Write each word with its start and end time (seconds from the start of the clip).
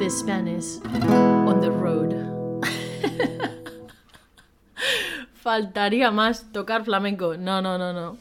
The 0.00 0.08
Spanish 0.08 0.80
on 1.46 1.60
the 1.60 1.68
road. 1.68 2.14
Faltaría 5.42 6.10
más 6.10 6.50
tocar 6.52 6.86
flamenco. 6.86 7.36
No, 7.36 7.60
no, 7.60 7.76
no, 7.76 7.92
no. 7.92 8.16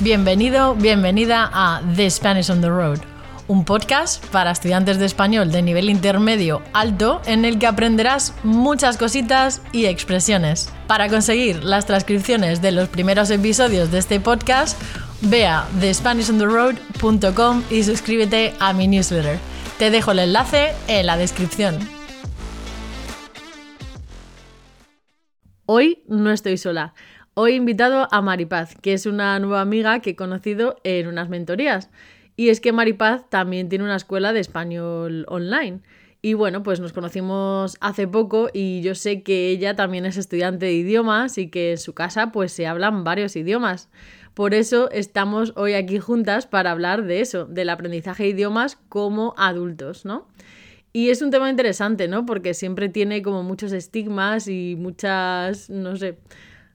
Bienvenido, 0.00 0.74
bienvenida 0.74 1.50
a 1.52 1.82
The 1.96 2.10
Spanish 2.10 2.48
on 2.48 2.62
the 2.62 2.70
Road, 2.70 3.00
un 3.46 3.66
podcast 3.66 4.24
para 4.28 4.52
estudiantes 4.52 4.98
de 4.98 5.04
español 5.04 5.52
de 5.52 5.60
nivel 5.60 5.90
intermedio 5.90 6.62
alto 6.72 7.20
en 7.26 7.44
el 7.44 7.58
que 7.58 7.66
aprenderás 7.66 8.32
muchas 8.42 8.96
cositas 8.96 9.60
y 9.72 9.84
expresiones. 9.84 10.72
Para 10.86 11.10
conseguir 11.10 11.62
las 11.62 11.84
transcripciones 11.84 12.62
de 12.62 12.72
los 12.72 12.88
primeros 12.88 13.28
episodios 13.28 13.90
de 13.90 13.98
este 13.98 14.18
podcast, 14.18 14.80
ve 15.20 15.46
a 15.46 15.68
thespanishontheroad.com 15.78 17.64
y 17.68 17.82
suscríbete 17.82 18.54
a 18.60 18.72
mi 18.72 18.88
newsletter. 18.88 19.38
Te 19.78 19.92
dejo 19.92 20.10
el 20.10 20.18
enlace 20.18 20.72
en 20.88 21.06
la 21.06 21.16
descripción. 21.16 21.78
Hoy 25.66 26.02
no 26.08 26.32
estoy 26.32 26.56
sola. 26.56 26.94
Hoy 27.34 27.52
he 27.52 27.54
invitado 27.54 28.08
a 28.10 28.20
Maripaz, 28.20 28.74
que 28.74 28.92
es 28.92 29.06
una 29.06 29.38
nueva 29.38 29.60
amiga 29.60 30.00
que 30.00 30.10
he 30.10 30.16
conocido 30.16 30.80
en 30.82 31.06
unas 31.06 31.28
mentorías. 31.28 31.90
Y 32.34 32.48
es 32.48 32.60
que 32.60 32.72
Maripaz 32.72 33.30
también 33.30 33.68
tiene 33.68 33.84
una 33.84 33.94
escuela 33.94 34.32
de 34.32 34.40
español 34.40 35.24
online. 35.28 35.82
Y 36.22 36.34
bueno, 36.34 36.64
pues 36.64 36.80
nos 36.80 36.92
conocimos 36.92 37.76
hace 37.80 38.08
poco 38.08 38.48
y 38.52 38.80
yo 38.82 38.96
sé 38.96 39.22
que 39.22 39.50
ella 39.50 39.76
también 39.76 40.06
es 40.06 40.16
estudiante 40.16 40.66
de 40.66 40.72
idiomas 40.72 41.38
y 41.38 41.50
que 41.50 41.70
en 41.70 41.78
su 41.78 41.94
casa 41.94 42.32
pues 42.32 42.50
se 42.50 42.66
hablan 42.66 43.04
varios 43.04 43.36
idiomas. 43.36 43.88
Por 44.38 44.54
eso 44.54 44.88
estamos 44.92 45.52
hoy 45.56 45.72
aquí 45.72 45.98
juntas 45.98 46.46
para 46.46 46.70
hablar 46.70 47.02
de 47.02 47.20
eso, 47.20 47.46
del 47.46 47.70
aprendizaje 47.70 48.22
de 48.22 48.28
idiomas 48.28 48.78
como 48.88 49.34
adultos, 49.36 50.04
¿no? 50.04 50.28
Y 50.92 51.10
es 51.10 51.22
un 51.22 51.32
tema 51.32 51.50
interesante, 51.50 52.06
¿no? 52.06 52.24
Porque 52.24 52.54
siempre 52.54 52.88
tiene 52.88 53.20
como 53.20 53.42
muchos 53.42 53.72
estigmas 53.72 54.46
y 54.46 54.76
muchas, 54.78 55.68
no 55.70 55.96
sé, 55.96 56.20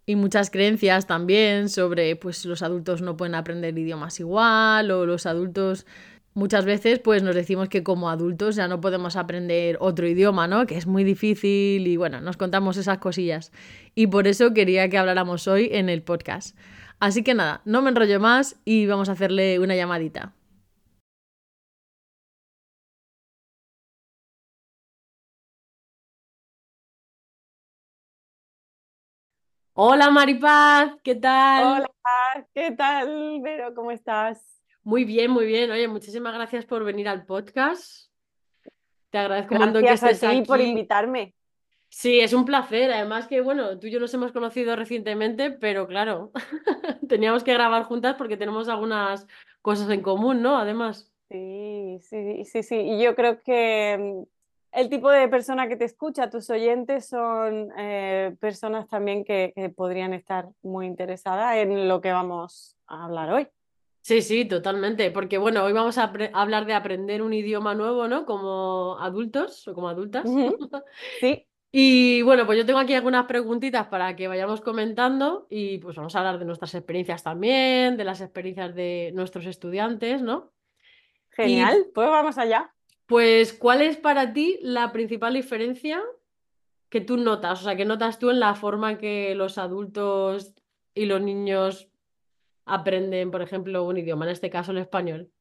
y 0.06 0.18
muchas 0.18 0.50
creencias 0.50 1.08
también 1.08 1.70
sobre, 1.70 2.18
pues 2.18 2.44
los 2.44 2.64
adultos 2.64 3.02
no 3.02 3.16
pueden 3.16 3.34
aprender 3.34 3.80
idiomas 3.80 4.20
igual 4.20 4.92
o 4.92 5.06
los 5.06 5.26
adultos 5.26 5.86
muchas 6.34 6.66
veces 6.66 7.00
pues 7.00 7.24
nos 7.24 7.36
decimos 7.36 7.70
que 7.70 7.84
como 7.84 8.09
adultos 8.09 8.56
ya 8.56 8.68
no 8.68 8.82
podemos 8.82 9.16
aprender 9.16 9.78
otro 9.80 10.06
idioma, 10.06 10.48
¿no? 10.48 10.66
Que 10.66 10.76
es 10.76 10.86
muy 10.86 11.06
difícil 11.06 11.88
y 11.88 11.96
bueno, 11.96 12.20
nos 12.20 12.36
contamos 12.36 12.76
esas 12.76 12.98
cosillas. 12.98 13.54
Y 13.96 14.08
por 14.08 14.28
eso 14.28 14.54
quería 14.54 14.90
que 14.90 14.98
habláramos 14.98 15.48
hoy 15.48 15.70
en 15.72 15.88
el 15.88 16.02
podcast. 16.02 16.58
Así 17.04 17.22
que 17.22 17.34
nada, 17.34 17.62
no 17.66 17.82
me 17.82 17.90
enrollo 17.90 18.18
más 18.22 18.56
y 18.64 18.86
vamos 18.88 19.09
a 19.09 19.12
hacerle 19.12 19.59
una 19.59 19.76
llamadita. 19.76 20.32
Hola 29.74 30.12
Maripaz, 30.12 30.96
¿qué 31.04 31.16
tal? 31.16 31.64
Hola, 31.66 31.90
¿qué 32.54 32.72
tal, 32.72 33.42
Vero? 33.42 33.76
¿Cómo 33.76 33.92
estás? 33.92 34.62
Muy 34.81 35.04
bien, 35.04 35.30
muy 35.30 35.46
bien. 35.46 35.72
Oye, 35.72 35.90
muchísimas 35.90 36.34
gracias 36.34 36.64
por 36.64 36.86
venir 36.86 37.09
al 37.09 37.26
podcast. 37.26 38.09
Te 39.09 39.18
agradezco 39.18 39.56
un 39.56 39.59
montón 39.59 39.81
que 39.81 39.90
Gracias 39.90 40.14
estés 40.14 40.30
a 40.30 40.31
ti 40.31 40.44
por 40.44 40.62
aquí. 40.62 40.70
invitarme. 40.70 41.36
Sí, 41.96 42.20
es 42.20 42.34
un 42.34 42.44
placer. 42.44 42.92
Además 42.92 43.28
que, 43.28 43.40
bueno, 43.42 43.78
tú 43.78 43.86
y 43.86 43.92
yo 43.92 44.00
nos 44.00 44.14
hemos 44.16 44.32
conocido 44.32 44.76
recientemente, 44.76 45.52
pero 45.52 45.88
claro, 45.88 46.32
teníamos 47.08 47.44
que 47.44 47.54
grabar 47.54 47.84
juntas 47.84 48.16
porque 48.18 48.36
tenemos 48.36 48.68
algunas 48.68 49.28
cosas 49.62 49.90
en 49.92 50.02
común, 50.02 50.42
¿no? 50.42 50.58
Además. 50.58 51.14
Sí, 51.30 52.00
sí, 52.02 52.46
sí, 52.46 52.64
sí. 52.64 52.76
Y 52.76 53.02
yo 53.04 53.16
creo 53.16 53.42
que 53.44 53.98
mm, 54.00 54.80
el 54.80 54.90
tipo 54.90 55.12
de 55.12 55.28
persona 55.28 55.68
que 55.68 55.78
te 55.78 55.86
escucha, 55.86 56.32
tus 56.32 56.50
oyentes, 56.50 57.06
son 57.06 57.72
eh, 57.78 58.36
personas 58.40 58.90
también 58.90 59.24
que, 59.24 59.54
que 59.56 59.70
podrían 59.70 60.14
estar 60.14 60.50
muy 60.64 60.88
interesadas 60.88 61.58
en 61.58 61.88
lo 61.88 62.02
que 62.02 62.12
vamos 62.12 62.76
a 62.88 63.06
hablar 63.06 63.32
hoy. 63.32 63.48
Sí, 64.02 64.24
sí, 64.24 64.46
totalmente. 64.46 65.12
Porque, 65.12 65.38
bueno, 65.38 65.64
hoy 65.64 65.74
vamos 65.74 66.00
a 66.00 66.12
hablar 66.34 66.66
de 66.66 66.74
aprender 66.74 67.22
un 67.22 67.34
idioma 67.34 67.76
nuevo, 67.76 68.08
¿no? 68.08 68.26
Como 68.26 68.98
adultos 69.00 69.68
o 69.68 69.76
como 69.76 69.90
adultas. 69.90 70.26
Sí, 71.22 71.48
Y 71.75 72.22
bueno, 72.22 72.45
pues 72.45 72.59
yo 72.59 72.67
tengo 72.67 72.78
aquí 72.78 72.94
algunas 72.94 73.25
preguntitas 73.25 73.88
para 73.88 74.16
que 74.16 74.28
vayamos 74.28 74.61
comentando 74.61 75.47
y 75.50 75.79
pues 75.79 75.95
vamos 75.95 76.16
a 76.16 76.19
hablar 76.19 76.38
de 76.38 76.45
nuestras 76.45 76.75
experiencias 76.75 77.23
también, 77.23 77.97
de 77.97 78.03
las 78.03 78.22
experiencias 78.22 78.75
de 78.75 79.11
nuestros 79.16 79.47
estudiantes, 79.47 80.22
¿no? 80.22 80.51
Y 81.31 81.35
genial. 81.35 81.88
Pues 81.91 82.07
vamos 82.09 82.38
allá. 82.38 82.72
pues, 83.07 83.53
¿cuál 83.53 83.81
es 83.81 83.97
para 83.97 84.34
ti 84.34 84.59
la 84.61 84.91
principal 84.91 85.34
diferencia 85.34 86.00
que 86.89 87.01
tú 87.01 87.17
notas? 87.17 87.61
O 87.61 87.63
sea, 87.63 87.75
que 87.75 87.85
notas 87.85 88.19
tú 88.19 88.29
en 88.29 88.40
la 88.40 88.53
forma 88.53 88.91
en 88.91 88.97
que 89.00 89.34
los 89.34 89.57
adultos 89.57 90.53
y 90.94 91.05
los 91.05 91.22
niños 91.22 91.90
aprenden, 92.66 93.31
por 93.31 93.41
ejemplo, 93.41 93.84
un 93.84 93.97
idioma, 93.97 94.25
en 94.25 94.31
este 94.31 94.51
caso 94.51 94.73
el 94.73 94.78
español. 94.78 95.31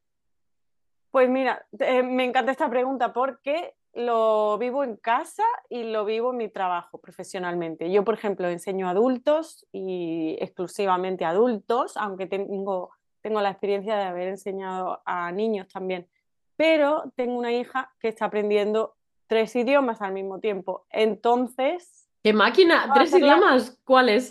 Pues 1.11 1.29
mira, 1.29 1.67
eh, 1.79 2.03
me 2.03 2.25
encanta 2.25 2.53
esta 2.53 2.71
pregunta 2.71 3.13
porque 3.13 3.75
lo 3.95 4.57
vivo 4.59 4.85
en 4.85 4.97
casa 4.97 5.45
y 5.69 5.85
lo 5.85 6.05
vivo 6.05 6.31
en 6.31 6.39
mi 6.39 6.49
trabajo 6.49 6.99
profesionalmente. 6.99 7.91
Yo, 7.91 8.05
por 8.05 8.15
ejemplo, 8.15 8.49
enseño 8.49 8.89
a 8.89 8.91
adultos 8.91 9.67
y 9.73 10.37
exclusivamente 10.41 11.25
a 11.25 11.31
adultos, 11.31 11.97
aunque 11.97 12.27
tengo, 12.27 12.91
tengo 13.21 13.41
la 13.41 13.51
experiencia 13.51 13.97
de 13.97 14.05
haber 14.05 14.29
enseñado 14.29 15.03
a 15.05 15.31
niños 15.33 15.69
también. 15.69 16.09
Pero 16.57 17.13
tengo 17.17 17.39
una 17.39 17.53
hija 17.53 17.93
que 17.99 18.09
está 18.09 18.27
aprendiendo 18.27 18.97
tres 19.27 19.55
idiomas 19.57 20.01
al 20.01 20.13
mismo 20.13 20.41
tiempo. 20.41 20.87
Entonces, 20.91 22.09
¡Qué 22.23 22.33
máquina! 22.33 22.91
¿Tres 22.95 23.13
idiomas? 23.15 23.79
¿Cuáles? 23.85 24.29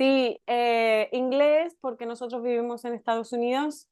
Sí, 0.00 0.40
eh, 0.46 1.10
inglés, 1.12 1.76
porque 1.78 2.06
nosotros 2.06 2.42
vivimos 2.42 2.86
en 2.86 2.94
Estados 2.94 3.34
Unidos, 3.34 3.86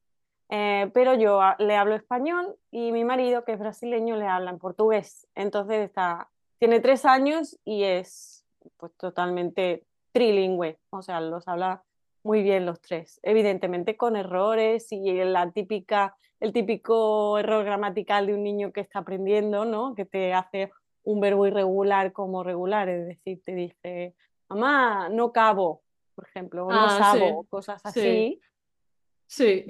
eh, 0.48 0.90
pero 0.94 1.14
yo 1.14 1.40
le 1.58 1.76
hablo 1.76 1.94
español 1.94 2.56
y 2.70 2.92
mi 2.92 3.04
marido, 3.04 3.44
que 3.44 3.52
es 3.52 3.58
brasileño, 3.58 4.16
le 4.16 4.26
habla 4.26 4.50
en 4.50 4.58
portugués. 4.58 5.26
Entonces 5.34 5.84
está, 5.84 6.28
tiene 6.58 6.80
tres 6.80 7.04
años 7.04 7.58
y 7.64 7.84
es 7.84 8.44
pues 8.76 8.92
totalmente 8.96 9.84
trilingüe, 10.12 10.78
o 10.90 11.02
sea, 11.02 11.20
los 11.20 11.46
habla 11.48 11.82
muy 12.22 12.42
bien 12.42 12.66
los 12.66 12.80
tres, 12.80 13.20
evidentemente 13.22 13.96
con 13.96 14.16
errores 14.16 14.90
y 14.90 15.12
la 15.24 15.50
típica, 15.50 16.16
el 16.40 16.52
típico 16.52 17.38
error 17.38 17.64
gramatical 17.64 18.26
de 18.26 18.34
un 18.34 18.42
niño 18.42 18.72
que 18.72 18.80
está 18.80 19.00
aprendiendo, 19.00 19.64
¿no? 19.64 19.94
Que 19.94 20.04
te 20.04 20.34
hace 20.34 20.70
un 21.04 21.20
verbo 21.20 21.46
irregular 21.46 22.12
como 22.12 22.42
regular, 22.42 22.88
es 22.88 23.06
decir, 23.06 23.40
te 23.44 23.54
dice, 23.54 24.14
mamá, 24.48 25.08
no 25.08 25.32
cabo 25.32 25.82
por 26.18 26.26
ejemplo, 26.26 26.66
o 26.66 26.72
no 26.72 26.84
Ah, 26.84 26.98
sabo, 26.98 27.42
sí, 27.42 27.48
cosas 27.48 27.80
sí, 27.82 27.88
así. 27.88 28.00
sí. 28.00 28.40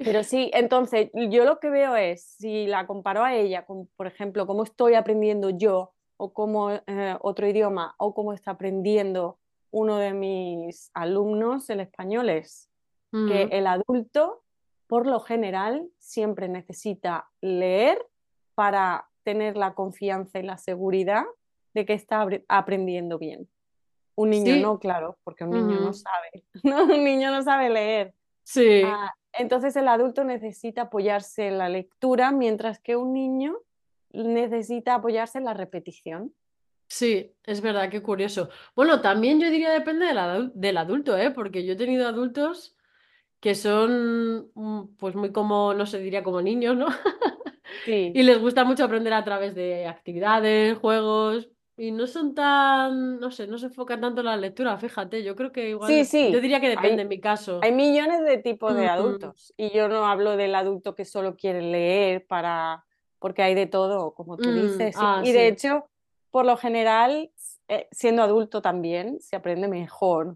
Pero 0.03 0.23
sí, 0.23 0.49
entonces 0.53 1.09
yo 1.13 1.43
lo 1.45 1.59
que 1.59 1.69
veo 1.69 1.95
es, 1.95 2.23
si 2.37 2.65
la 2.67 2.87
comparo 2.87 3.23
a 3.23 3.35
ella, 3.35 3.65
con, 3.65 3.87
por 3.97 4.07
ejemplo, 4.07 4.47
cómo 4.47 4.63
estoy 4.63 4.93
aprendiendo 4.95 5.49
yo, 5.49 5.93
o 6.17 6.33
cómo 6.33 6.71
eh, 6.71 7.17
otro 7.21 7.47
idioma, 7.47 7.93
o 7.97 8.13
cómo 8.13 8.33
está 8.33 8.51
aprendiendo 8.51 9.37
uno 9.71 9.97
de 9.97 10.13
mis 10.13 10.89
alumnos, 10.93 11.69
el 11.69 11.79
español, 11.81 12.29
es 12.29 12.69
que 13.27 13.45
Mm. 13.45 13.49
el 13.53 13.67
adulto, 13.67 14.43
por 14.87 15.05
lo 15.07 15.19
general, 15.19 15.89
siempre 15.97 16.47
necesita 16.47 17.29
leer 17.41 17.97
para 18.55 19.09
tener 19.23 19.57
la 19.57 19.73
confianza 19.73 20.39
y 20.39 20.43
la 20.43 20.57
seguridad 20.57 21.23
de 21.73 21.85
que 21.85 21.93
está 21.93 22.23
apre- 22.23 22.45
aprendiendo 22.47 23.17
bien. 23.17 23.49
Un 24.15 24.29
niño 24.31 24.55
Sí, 24.55 24.61
no, 24.61 24.79
claro, 24.79 25.17
porque 25.23 25.43
un 25.43 25.51
niño 25.51 25.79
no 25.79 25.89
ujú, 25.89 25.93
sabe, 25.93 26.45
¿no? 26.63 26.83
Un 26.83 27.03
niño 27.03 27.31
no 27.31 27.41
sabe 27.41 27.69
leer. 27.69 28.13
Sí, 28.53 28.65
Ah, 28.81 29.13
entonces 29.33 29.75
el 29.75 29.87
adulto 29.87 30.23
necesita 30.23 30.83
apoyarse 30.83 31.47
en 31.47 31.57
la 31.57 31.69
lectura, 31.69 32.31
mientras 32.31 32.79
que 32.79 32.95
un 32.95 33.13
niño 33.13 33.57
necesita 34.11 34.95
apoyarse 34.95 35.37
en 35.37 35.45
la 35.45 35.53
repetición. 35.53 36.33
sí, 36.87 37.35
es 37.43 37.61
verdad, 37.61 37.89
qué 37.89 38.01
curioso. 38.01 38.49
Bueno, 38.75 39.01
también 39.01 39.39
yo 39.39 39.49
diría 39.49 39.71
depende 39.71 40.05
del 40.05 40.17
adul- 40.17 40.51
del 40.53 40.77
adulto, 40.77 41.17
¿eh? 41.17 41.31
Porque 41.31 41.65
yo 41.65 41.73
he 41.73 41.75
tenido 41.75 42.07
adultos 42.07 42.75
que 43.41 43.55
son, 43.55 44.51
mm, 44.55 44.95
pues 44.97 45.15
muy 45.15 45.31
como, 45.33 45.73
no 45.75 45.85
sé, 45.87 45.99
diría 45.99 46.23
como 46.23 46.41
niños, 46.41 46.77
¿no? 46.77 46.87
Sí, 47.85 48.19
Y 48.19 48.23
les 48.23 48.39
gusta 48.39 48.65
mucho 48.65 48.85
aprender 48.85 49.13
a 49.13 49.23
través 49.25 49.55
de 49.55 49.87
actividades, 49.87 50.77
juegos, 50.79 51.49
y 51.79 51.91
no 51.91 52.07
son 52.07 52.35
tan, 52.35 53.19
no 53.19 53.31
sé, 53.31 53.47
no 53.47 53.57
se 53.57 53.67
enfocan 53.67 54.01
tanto 54.01 54.19
en 54.19 54.25
la 54.25 54.35
lectura, 54.37 54.77
fíjate, 54.77 55.23
yo 55.23 55.35
creo 55.35 55.51
que 55.53 55.61
sí, 55.61 55.69
igual, 55.69 55.91
yo 55.91 56.03
sí. 56.05 56.31
diría 56.41 56.59
que 56.59 56.67
depende 56.69 56.91
Hay, 56.91 56.99
en 57.01 57.07
mi 57.07 57.19
caso. 57.21 57.61
hay 57.61 57.71
millones 57.71 58.23
de 58.25 58.37
tipos 58.37 58.75
de 58.75 58.83
Mm, 58.85 58.89
adultos 58.89 59.53
y 59.55 59.69
yo 59.71 59.87
no 59.87 60.05
hablo 60.05 60.35
del 60.35 60.55
adulto 60.55 60.93
que 60.93 61.05
solo 61.05 61.37
quiere 61.37 61.61
leer 61.61 62.27
para, 62.27 62.83
porque 63.19 63.43
hay 63.43 63.55
de 63.55 63.65
todo, 63.65 64.13
como 64.13 64.37
tú 64.37 64.51
mm, 64.51 64.55
dices. 64.55 64.95
Y, 64.95 64.99
ah, 64.99 65.21
y 65.23 65.31
de 65.31 65.47
sí, 65.47 65.53
hecho, 65.53 65.89
por 66.31 66.45
lo 66.45 66.57
general, 66.57 67.31
eh, 67.69 67.87
siendo 67.91 68.23
adulto 68.23 68.61
también, 68.61 69.19
se 69.21 69.37
aprende 69.37 69.67
mejor 69.69 70.35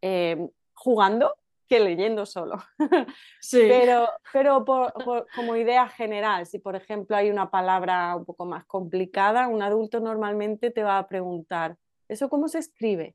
eh, 0.00 0.48
jugando 0.72 1.34
que 1.68 1.80
leyendo 1.80 2.26
solo. 2.26 2.56
Sí. 3.40 3.66
Pero, 3.68 4.08
pero 4.32 4.64
por- 4.64 4.92
por- 4.92 5.28
como 5.34 5.54
idea 5.56 5.88
general, 5.88 6.46
si 6.46 6.58
por 6.58 6.74
ejemplo 6.74 7.16
hay 7.16 7.30
una 7.30 7.50
palabra 7.50 8.16
un 8.16 8.24
poco 8.24 8.44
más 8.44 8.64
complicada, 8.64 9.46
un 9.48 9.62
adulto 9.62 10.00
normalmente 10.00 10.70
te 10.70 10.82
va 10.82 10.98
a 10.98 11.06
preguntar, 11.06 11.76
¿eso 12.08 12.28
cómo 12.28 12.48
se 12.48 12.58
escribe? 12.58 13.14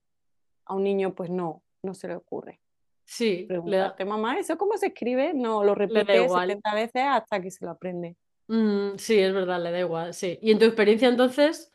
A 0.66 0.76
un 0.76 0.84
niño 0.84 1.14
pues 1.14 1.30
no, 1.30 1.62
no 1.84 1.94
se 1.94 2.08
le 2.08 2.16
ocurre. 2.16 2.62
Sí, 3.06 3.40
le 3.50 3.56
da, 3.56 3.62
Preguntarte, 3.64 4.06
mamá, 4.06 4.40
¿eso 4.40 4.58
cómo 4.58 4.78
se 4.78 4.88
escribe? 4.88 5.34
No, 5.34 5.62
lo 5.64 5.76
le 5.76 5.88
repite 5.88 6.16
igual. 6.24 6.48
70 6.48 6.74
veces 6.74 7.04
hasta 7.06 7.42
que 7.42 7.52
se 7.52 7.66
lo 7.66 7.72
aprende. 7.72 8.16
Mm, 8.48 8.96
sí, 8.98 9.20
es 9.20 9.34
verdad, 9.34 9.62
le 9.62 9.72
da 9.72 9.80
igual, 9.80 10.14
sí. 10.14 10.40
Y 10.42 10.52
en 10.52 10.60
tu 10.60 10.66
experiencia 10.66 11.10
entonces, 11.10 11.73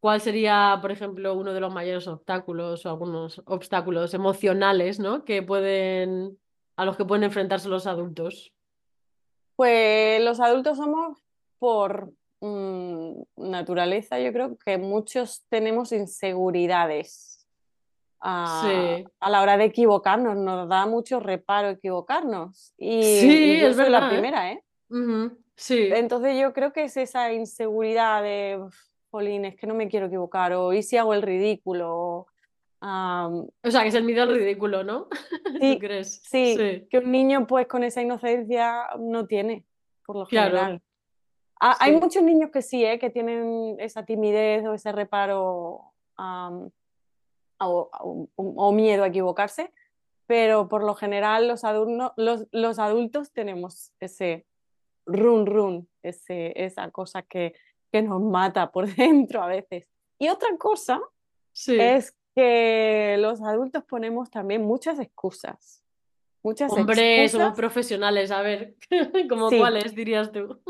¿cuál 0.00 0.20
sería, 0.20 0.78
por 0.80 0.90
ejemplo, 0.90 1.34
uno 1.34 1.52
de 1.52 1.60
los 1.60 1.72
mayores 1.72 2.08
obstáculos 2.08 2.84
o 2.84 2.88
algunos 2.90 3.42
obstáculos 3.46 4.14
emocionales, 4.14 4.98
¿no? 4.98 5.24
que 5.24 5.42
pueden, 5.42 6.38
a 6.76 6.84
los 6.84 6.96
que 6.96 7.04
pueden 7.04 7.24
enfrentarse 7.24 7.68
los 7.68 7.86
adultos? 7.86 8.52
Pues 9.56 10.22
los 10.24 10.40
adultos 10.40 10.78
somos 10.78 11.18
por 11.58 12.12
mm, 12.40 13.22
naturaleza, 13.36 14.18
yo 14.18 14.32
creo 14.32 14.56
que 14.56 14.78
muchos 14.78 15.44
tenemos 15.50 15.92
inseguridades 15.92 17.46
a, 18.20 18.62
Sí, 18.62 19.04
a 19.20 19.30
la 19.30 19.42
hora 19.42 19.56
de 19.56 19.64
equivocarnos, 19.64 20.36
nos 20.36 20.68
da 20.68 20.86
mucho 20.86 21.20
reparo 21.20 21.68
equivocarnos. 21.68 22.74
Y, 22.78 23.02
sí, 23.02 23.28
y 23.28 23.60
yo 23.60 23.68
es 23.68 23.76
soy 23.76 23.90
la 23.90 24.00
verdad, 24.00 24.08
¿eh? 24.08 24.12
primera, 24.12 24.52
¿eh? 24.52 24.62
Sí, 25.56 25.90
Entonces 25.92 26.40
yo 26.40 26.54
creo 26.54 26.72
que 26.72 26.84
es 26.84 26.96
esa 26.96 27.32
inseguridad 27.34 28.22
de, 28.22 28.58
"Uf, 28.64 28.74
jolín, 29.10 29.44
es 29.44 29.56
que 29.56 29.66
no 29.66 29.74
me 29.74 29.88
quiero 29.88 30.06
equivocar, 30.06 30.52
o 30.52 30.72
¿y 30.72 30.82
si 30.82 30.96
hago 30.96 31.14
el 31.14 31.22
ridículo? 31.22 31.94
o, 31.96 32.26
am, 32.80 33.46
o 33.62 33.70
sea, 33.70 33.82
que 33.82 33.88
es 33.88 33.94
el 33.94 34.04
miedo 34.04 34.22
al 34.22 34.34
ridículo, 34.34 34.84
¿no? 34.84 35.08
¿Tú 35.44 35.60
sí, 35.60 35.78
crees? 35.78 36.20
sí, 36.24 36.56
Sí, 36.56 36.86
que 36.90 36.98
un 36.98 37.10
niño 37.12 37.46
pues 37.46 37.66
con 37.66 37.84
esa 37.84 38.00
inocencia 38.02 38.86
no 38.98 39.26
tiene, 39.26 39.64
por 40.06 40.16
lo 40.16 40.26
claro, 40.26 40.50
general. 40.56 40.82
Ah, 41.60 41.76
hay 41.78 41.92
muchos 41.92 42.22
niños 42.22 42.50
que 42.50 42.62
sí, 42.62 42.84
¿eh? 42.84 42.98
que 42.98 43.10
tienen 43.10 43.76
esa 43.80 44.04
timidez 44.06 44.64
o 44.64 44.72
ese 44.72 44.92
reparo 44.92 45.92
o, 46.16 46.70
o- 47.58 48.28
o 48.36 48.72
miedo 48.72 49.04
a 49.04 49.08
equivocarse, 49.08 49.70
pero 50.26 50.68
por 50.68 50.82
lo 50.84 50.94
general 50.94 51.48
los, 51.48 51.64
adultos 51.64 52.12
los, 52.16 52.46
los 52.52 52.78
adultos 52.78 53.32
tenemos 53.32 53.92
ese 54.00 54.46
run 55.04 55.44
run, 55.44 55.88
ese, 56.02 56.52
esa 56.64 56.90
cosa 56.90 57.22
que, 57.22 57.52
que 57.90 58.02
nos 58.02 58.20
mata 58.20 58.70
por 58.70 58.86
dentro 58.96 59.42
a 59.42 59.46
veces. 59.46 59.86
Y 60.18 60.28
otra 60.28 60.48
cosa 60.58 61.00
sí. 61.52 61.78
es 61.80 62.16
que 62.34 63.16
los 63.18 63.42
adultos 63.42 63.84
ponemos 63.84 64.30
también 64.30 64.62
muchas 64.62 64.98
excusas, 65.00 65.84
muchas 66.42 66.72
Hombre, 66.72 67.28
somos 67.28 67.48
excusas. 67.48 67.56
profesionales, 67.56 68.30
a 68.30 68.42
ver, 68.42 68.76
¿como 69.28 69.50
Sí, 69.50 69.58
cuáles 69.58 69.94
dirías 69.94 70.30
tú? 70.30 70.60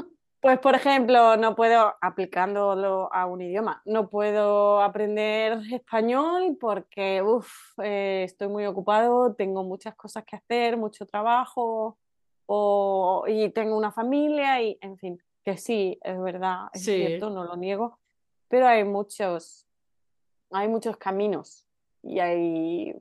Pues, 0.41 0.59
por 0.59 0.75
ejemplo, 0.75 1.37
no 1.37 1.55
puedo, 1.55 1.95
aplicándolo 2.01 3.13
a 3.13 3.27
un 3.27 3.43
idioma, 3.43 3.83
no 3.85 4.09
puedo 4.09 4.81
aprender 4.81 5.61
español 5.71 6.57
porque 6.59 7.21
uf, 7.21 7.53
eh, 7.83 8.23
estoy 8.25 8.49
muy 8.49 8.65
ocupado, 8.65 9.35
tengo 9.35 9.65
muchas 9.65 9.95
cosas 9.97 10.25
que 10.25 10.37
hacer, 10.37 10.79
mucho 10.79 11.05
trabajo, 11.05 11.99
o, 12.47 13.25
y 13.29 13.51
tengo 13.51 13.77
una 13.77 13.93
familia, 13.93 14.63
y 14.63 14.79
en 14.81 14.97
fin, 14.97 15.23
que 15.45 15.57
sí, 15.57 15.99
es 16.03 16.21
verdad, 16.21 16.69
es 16.73 16.83
Sí, 16.83 16.93
cierto, 16.97 17.31
no 17.31 17.45
lo 17.45 17.57
niego, 17.57 17.99
pero 18.49 18.67
hay 18.67 18.85
muchos, 18.85 19.67
hay 20.51 20.69
muchos 20.69 20.97
caminos 20.97 21.67
y 22.03 22.19
hay, 22.21 22.95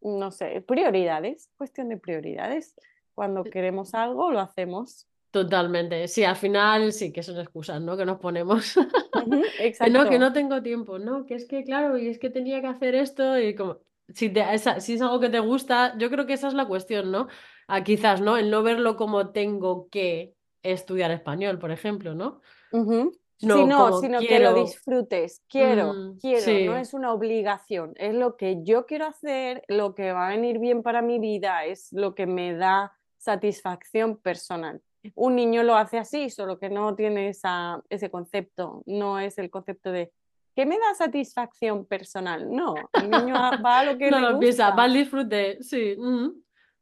no 0.00 0.30
sé, 0.30 0.60
prioridades, 0.62 1.50
cuestión 1.56 1.88
de 1.88 1.96
prioridades. 1.96 2.74
Cuando 3.14 3.42
queremos 3.44 3.94
algo, 3.94 4.30
lo 4.30 4.38
hacemos. 4.40 5.06
totalmente. 5.30 6.06
Sí, 6.08 6.24
al 6.24 6.36
final 6.36 6.92
sí 6.92 7.12
que 7.12 7.22
son 7.22 7.38
excusas, 7.38 7.80
¿no? 7.82 7.96
Que 7.96 8.04
nos 8.06 8.18
ponemos. 8.18 8.74
Que 9.12 9.90
no, 9.90 10.08
que 10.08 10.18
exacto. 10.18 10.18
no 10.18 10.32
tengo 10.32 10.62
tiempo, 10.62 10.98
no, 10.98 11.26
que 11.26 11.34
es 11.34 11.46
que 11.46 11.64
claro, 11.64 11.98
y 11.98 12.08
es 12.08 12.18
que 12.18 12.30
tenía 12.30 12.60
que 12.60 12.66
hacer 12.68 12.94
esto 12.94 13.38
y 13.38 13.54
como, 13.54 13.78
si, 14.14 14.28
te, 14.30 14.40
esa- 14.54 14.80
si 14.80 14.94
es 14.94 15.02
algo 15.02 15.20
que 15.20 15.28
te 15.30 15.40
gusta, 15.40 15.96
yo 15.98 16.10
creo 16.10 16.26
que 16.26 16.34
esa 16.34 16.48
es 16.48 16.54
la 16.54 16.66
cuestión, 16.66 17.10
¿no? 17.10 17.26
Ah, 17.66 17.82
quizás, 17.84 18.20
¿no? 18.20 18.36
El 18.36 18.50
no 18.50 18.62
verlo 18.62 18.96
como 18.96 19.30
tengo 19.32 19.88
que 19.90 20.34
estudiar 20.62 21.10
español, 21.10 21.58
por 21.58 21.70
ejemplo, 21.70 22.14
¿no? 22.14 22.40
Ujú. 22.72 23.12
Sí, 23.36 23.46
No, 23.46 23.66
no, 23.66 23.86
como 23.86 24.00
sino 24.00 24.18
que 24.18 24.40
lo 24.40 24.52
quiero. 24.52 24.54
disfrutes. 24.54 25.42
Quiero, 25.48 25.92
Mm, 25.92 26.18
quiero, 26.18 26.46
no 26.46 26.76
sí, 26.76 26.80
es 26.80 26.92
una 26.92 27.12
obligación, 27.12 27.92
es 27.96 28.14
lo 28.14 28.36
que 28.36 28.62
yo 28.64 28.84
quiero 28.84 29.06
hacer, 29.06 29.62
lo 29.68 29.94
que 29.94 30.12
va 30.12 30.26
a 30.26 30.30
venir 30.30 30.58
bien 30.58 30.82
para 30.82 31.02
mi 31.02 31.18
vida, 31.20 31.64
es 31.64 31.92
lo 31.92 32.14
que 32.14 32.26
me 32.26 32.54
da 32.54 32.92
satisfacción 33.16 34.16
personal. 34.18 34.82
Un 35.14 35.36
niño 35.36 35.62
lo 35.62 35.76
hace 35.76 35.98
así, 35.98 36.30
solo 36.30 36.58
que 36.58 36.68
no 36.68 36.94
tiene 36.96 37.28
esa, 37.28 37.80
ese 37.88 38.10
concepto, 38.10 38.82
no 38.86 39.18
es 39.20 39.38
el 39.38 39.50
concepto 39.50 39.92
de 39.92 40.12
¿qué 40.56 40.66
me 40.66 40.76
da 40.76 40.92
satisfacción 40.96 41.86
personal? 41.86 42.50
No, 42.50 42.90
el 42.92 43.08
niño 43.10 43.34
va 43.64 43.78
a 43.78 43.84
lo 43.84 43.96
que 43.96 44.10
no 44.10 44.18
le 44.20 44.32
lo 44.32 44.38
piensa, 44.40 44.70
va 44.70 44.70
gusta. 44.70 44.82
al 44.82 44.92
disfrute, 44.94 45.62
sí, 45.62 45.94
mm, 45.96 46.28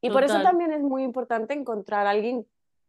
Y 0.00 0.11
por 0.11 0.25
eso 0.25 0.32
total, 0.32 0.44
también 0.44 0.73
es 0.73 0.81
muy 0.82 1.02
importante 1.02 1.52
encontrar 1.52 2.06
a 2.06 2.11
alguien 2.11 2.46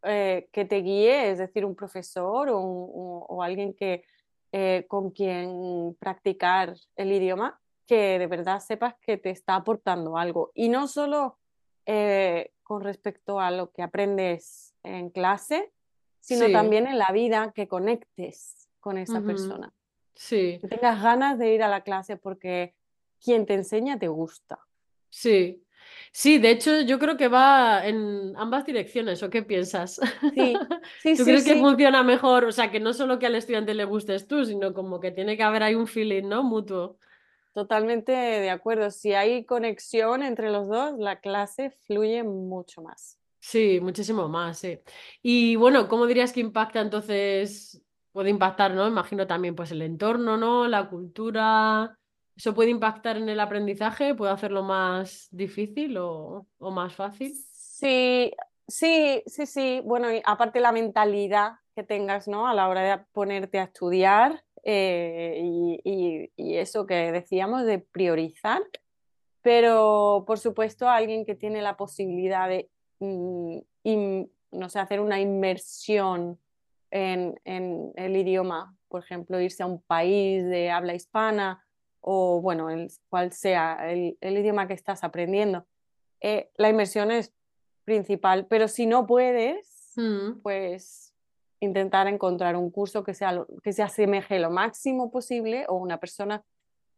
eh, 0.08 0.50
que 0.52 0.66
te 0.66 0.78
guíe, 0.78 1.30
es 1.32 1.38
decir, 1.38 1.66
un 1.66 1.76
profesor 1.76 2.50
o, 2.50 2.60
un- 2.60 2.90
o- 2.94 3.26
o 3.30 3.44
alguien 3.44 3.74
que, 3.74 4.04
eh, 4.52 4.86
con 4.88 5.12
quien 5.12 5.96
practicar 6.00 6.74
el 6.96 7.12
idioma, 7.12 7.60
que 7.86 8.18
de 8.20 8.28
verdad 8.28 8.60
sepas 8.60 8.96
que 9.02 9.18
te 9.18 9.30
está 9.30 9.56
aportando 9.56 10.18
algo. 10.18 10.52
Y 10.54 10.70
no 10.70 10.88
solo 10.88 11.38
eh, 11.86 12.52
con 12.64 12.82
respecto 12.84 13.40
a 13.40 13.50
lo 13.52 13.72
que 13.72 13.82
aprendes 13.82 14.74
en 14.84 15.10
clase, 15.10 15.72
sino 16.20 16.48
sí, 16.48 16.52
también 16.52 16.86
en 16.88 16.98
la 16.98 17.12
vida, 17.14 17.54
que 17.56 17.68
conectes 17.70 18.70
con 18.82 18.98
esa 18.98 19.22
persona, 19.22 19.74
sí. 20.14 20.58
que 20.62 20.68
tengas 20.68 21.02
ganas 21.02 21.38
de 21.40 21.54
ir 21.54 21.64
a 21.64 21.70
la 21.70 21.82
clase 21.82 22.18
porque 22.18 22.74
quien 23.24 23.46
te 23.46 23.54
enseña 23.54 23.98
te 23.98 24.10
gusta. 24.10 24.60
Sí, 25.10 25.64
sí, 26.12 26.38
de 26.40 26.52
hecho 26.52 26.82
yo 26.82 27.00
creo 27.00 27.18
que 27.18 27.28
va 27.28 27.86
en 27.88 28.34
ambas 28.38 28.66
direcciones, 28.66 29.24
¿o 29.24 29.30
qué 29.30 29.44
piensas? 29.44 30.00
Sí, 30.34 30.68
sí, 30.98 31.16
¿Tú 31.16 31.24
sí, 31.24 31.26
crees 31.26 31.44
que 31.44 31.56
funciona 31.58 32.04
mejor? 32.04 32.46
O 32.46 32.52
sea, 32.52 32.72
que 32.72 32.80
no 32.80 32.94
solo 32.94 33.20
que 33.20 33.26
al 33.28 33.36
estudiante 33.36 33.74
le 33.74 33.86
gustes 33.86 34.28
tú, 34.28 34.46
sino 34.46 34.74
como 34.74 35.00
que 35.00 35.12
tiene 35.12 35.38
que 35.38 35.44
haber 35.44 35.64
ahí 35.64 35.76
un 35.76 35.88
feeling, 35.88 36.28
¿no? 36.30 36.44
Mutuo. 36.44 36.98
Totalmente 37.54 38.12
de 38.14 38.50
acuerdo. 38.50 38.90
Si 38.92 39.14
hay 39.14 39.44
conexión 39.46 40.24
entre 40.24 40.50
los 40.52 40.68
dos, 40.70 40.98
la 40.98 41.20
clase 41.20 41.72
fluye 41.72 42.24
mucho 42.24 42.82
más. 42.82 43.20
Sí, 43.40 43.80
muchísimo 43.82 44.28
más, 44.28 44.60
sí. 44.60 44.80
Y 45.22 45.56
bueno, 45.56 45.88
¿cómo 45.88 46.06
dirías 46.06 46.34
que 46.34 46.42
impacta 46.42 46.82
entonces? 46.82 47.82
Puede 48.12 48.30
impactar, 48.30 48.74
¿no? 48.74 48.88
Imagino 48.88 49.26
también 49.28 49.56
pues 49.56 49.72
el 49.72 49.82
entorno, 49.84 50.38
¿no? 50.38 50.68
La 50.68 50.90
cultura. 50.90 51.97
¿Eso 52.38 52.54
puede 52.54 52.70
impactar 52.70 53.18
en 53.18 53.30
el 53.30 53.40
aprendizaje? 53.40 54.14
¿Puede 54.14 54.32
hacerlo 54.32 54.62
más 54.62 55.28
difícil 55.32 55.98
o, 55.98 56.46
o 56.60 56.72
más 56.72 56.94
fácil? 56.94 57.34
Sí, 57.34 58.32
sí, 58.68 59.24
sí, 59.26 59.46
sí. 59.48 59.82
Bueno, 59.84 60.14
y 60.14 60.22
aparte 60.24 60.60
la 60.60 60.72
mentalidad 60.72 61.54
que 61.76 61.84
tengas, 61.84 62.28
¿no? 62.28 62.48
A 62.48 62.54
la 62.54 62.70
hora 62.70 62.82
de 62.82 63.04
ponerte 63.12 63.60
a 63.60 63.64
estudiar 63.64 64.44
eh, 64.64 65.42
y, 65.44 66.32
y- 66.36 66.58
eso 66.58 66.86
que 66.86 67.12
decíamos 67.12 67.66
de 67.66 67.80
priorizar. 67.80 68.62
Pero, 69.42 70.24
por 70.28 70.38
supuesto, 70.38 70.90
alguien 70.90 71.26
que 71.26 71.36
tiene 71.36 71.62
la 71.64 71.76
posibilidad 71.76 72.48
de, 72.50 72.70
mm, 73.00 74.22
no 74.52 74.70
sé, 74.70 74.80
hacer 74.80 75.00
una 75.00 75.20
inmersión 75.20 76.40
en, 76.92 77.40
en 77.46 77.94
el 77.96 78.16
idioma, 78.16 78.76
por 78.90 79.04
ejemplo, 79.04 79.40
irse 79.40 79.64
a 79.64 79.68
un 79.68 79.82
país 79.82 80.44
de 80.46 80.70
habla 80.70 80.94
hispana 80.94 81.64
o, 82.02 82.42
bueno, 82.42 82.70
el, 82.70 82.92
cual 83.10 83.32
sea 83.32 83.92
el, 83.92 84.18
el 84.22 84.38
idioma 84.38 84.68
que 84.68 84.74
estás 84.74 85.04
aprendiendo. 85.04 85.66
Eh, 86.22 86.50
la 86.56 86.70
inmersión 86.70 87.12
es 87.12 87.34
principal, 87.84 88.48
pero 88.48 88.68
si 88.68 88.86
no 88.86 89.06
puedes, 89.08 89.78
Mm, 89.98 90.42
pues 90.44 91.16
intentar 91.60 92.08
encontrar 92.08 92.56
un 92.56 92.70
curso 92.70 93.04
que 93.04 93.16
sea 93.16 93.44
que 93.64 93.74
se 93.74 93.82
asemeje 93.82 94.38
lo 94.38 94.52
máximo 94.52 95.10
posible 95.10 95.66
o 95.68 95.74
una 95.74 96.00
persona 96.00 96.44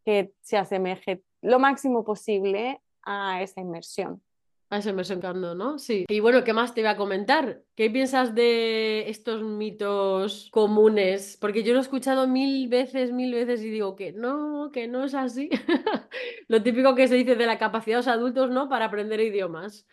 que 0.04 0.34
se 0.42 0.58
asemeje 0.58 1.24
lo 1.42 1.60
máximo 1.60 2.04
posible 2.04 2.82
a 3.04 3.42
esa 3.42 3.62
inmersión. 3.62 4.22
A 4.72 4.78
eso 4.78 4.94
me 4.94 5.02
encantando, 5.02 5.56
¿no? 5.56 5.80
Sí. 5.80 6.06
Y 6.08 6.20
bueno, 6.20 6.44
¿qué 6.44 6.54
más 6.54 6.76
te 6.76 6.82
iba 6.82 6.92
a 6.92 6.96
comentar? 6.96 7.64
¿Qué 7.76 7.90
piensas 7.90 8.36
de 8.36 9.10
estos 9.10 9.42
mitos 9.42 10.48
comunes? 10.52 11.38
Porque 11.42 11.64
yo 11.64 11.74
lo 11.74 11.80
he 11.80 11.82
escuchado 11.82 12.28
mil 12.28 12.68
veces, 12.68 13.12
mil 13.12 13.34
veces 13.34 13.64
y 13.64 13.72
digo 13.72 13.96
que 13.96 14.12
no, 14.12 14.70
que 14.72 14.88
no 14.88 15.06
es 15.06 15.16
así. 15.16 15.50
Lo 16.48 16.62
típico 16.62 16.94
que 16.94 17.08
se 17.08 17.16
dice 17.16 17.36
de 17.36 17.48
la 17.48 17.58
capacidad 17.58 17.96
de 17.96 18.00
los 18.00 18.08
adultos, 18.08 18.52
¿no? 18.52 18.70
Para 18.70 18.86
aprender 18.86 19.20
idiomas. 19.22 19.88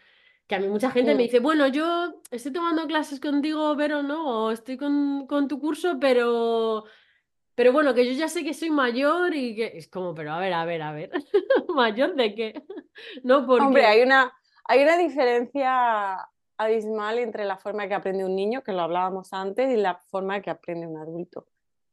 Que 0.46 0.56
a 0.56 0.60
mí 0.60 0.68
mucha 0.68 0.90
gente 0.90 1.14
me 1.14 1.22
dice, 1.22 1.40
bueno, 1.40 1.66
yo 1.68 2.20
estoy 2.30 2.52
tomando 2.52 2.86
clases 2.86 3.18
contigo, 3.18 3.74
Vero, 3.76 4.02
¿no? 4.02 4.44
O 4.44 4.50
estoy 4.50 4.76
con, 4.76 5.26
con 5.26 5.48
tu 5.48 5.58
curso, 5.58 5.96
pero, 5.98 6.84
pero 7.54 7.72
bueno, 7.72 7.94
que 7.94 8.04
yo 8.04 8.12
ya 8.12 8.28
sé 8.28 8.44
que 8.44 8.52
soy 8.52 8.68
mayor 8.70 9.34
y 9.34 9.56
que 9.56 9.72
es 9.74 9.88
como, 9.88 10.14
pero 10.14 10.32
a 10.32 10.38
ver, 10.38 10.52
a 10.52 10.66
ver, 10.66 10.82
a 10.82 10.92
ver, 10.92 11.10
¿mayor 11.74 12.14
de 12.14 12.34
qué? 12.34 12.62
No, 13.22 13.38
Hombre, 13.38 13.56
porque... 13.58 13.84
hay 13.84 14.02
una, 14.02 14.32
Hay 14.68 14.82
una 14.82 14.96
diferencia 14.98 16.28
abismal 16.58 17.18
entre 17.18 17.44
la 17.44 17.56
forma 17.58 17.86
que 17.88 17.94
aprende 17.94 18.24
un 18.24 18.34
niño, 18.34 18.62
que 18.62 18.72
lo 18.72 18.80
hablábamos 18.82 19.32
antes, 19.32 19.70
y 19.70 19.76
la 19.76 19.96
forma 19.96 20.40
que 20.40 20.50
aprende 20.50 20.86
un 20.86 20.96
adulto. 20.96 21.46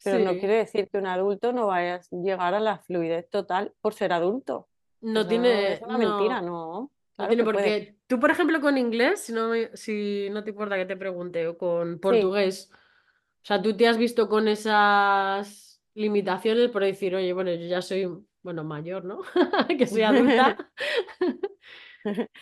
Pero 0.03 0.19
no 0.19 0.33
Sí. 0.33 0.39
quiere 0.39 0.55
decir 0.55 0.89
que 0.89 0.97
un 0.97 1.07
adulto 1.07 1.53
no 1.53 1.67
vaya 1.67 1.95
a 1.95 2.01
llegar 2.15 2.53
a 2.53 2.59
la 2.59 2.77
fluidez 2.79 3.29
total 3.29 3.73
por 3.81 3.93
ser 3.93 4.11
adulto. 4.13 4.67
No 5.01 5.27
tiene, 5.27 5.73
es 5.73 5.81
una 5.81 5.97
no, 5.97 5.99
mentira, 5.99 6.41
no. 6.41 6.47
no 6.47 6.91
Claro 7.15 7.27
tiene 7.29 7.43
que 7.43 7.45
por 7.45 7.55
qué. 7.63 7.95
Tú, 8.07 8.19
por 8.19 8.31
ejemplo, 8.31 8.59
con 8.61 8.77
inglés, 8.77 9.21
si 9.21 9.33
no, 9.33 9.51
si 9.73 10.29
no 10.31 10.43
te 10.43 10.49
importa 10.51 10.75
que 10.77 10.85
te 10.85 10.97
pregunte, 10.97 11.47
o 11.47 11.57
con 11.57 11.93
Sí, 11.93 11.99
portugués, 11.99 12.69
o 12.73 13.45
sea, 13.45 13.61
tú 13.61 13.75
te 13.75 13.87
has 13.87 13.97
visto 13.97 14.27
con 14.29 14.47
esas 14.47 15.81
limitaciones 15.93 16.69
por 16.69 16.83
decir, 16.83 17.15
oye, 17.15 17.33
bueno, 17.33 17.51
yo 17.51 17.67
ya 17.67 17.81
soy, 17.81 18.09
bueno, 18.41 18.63
mayor, 18.63 19.05
¿no? 19.05 19.21
Que 19.77 19.85
soy 19.87 20.03
adulta. 20.03 20.57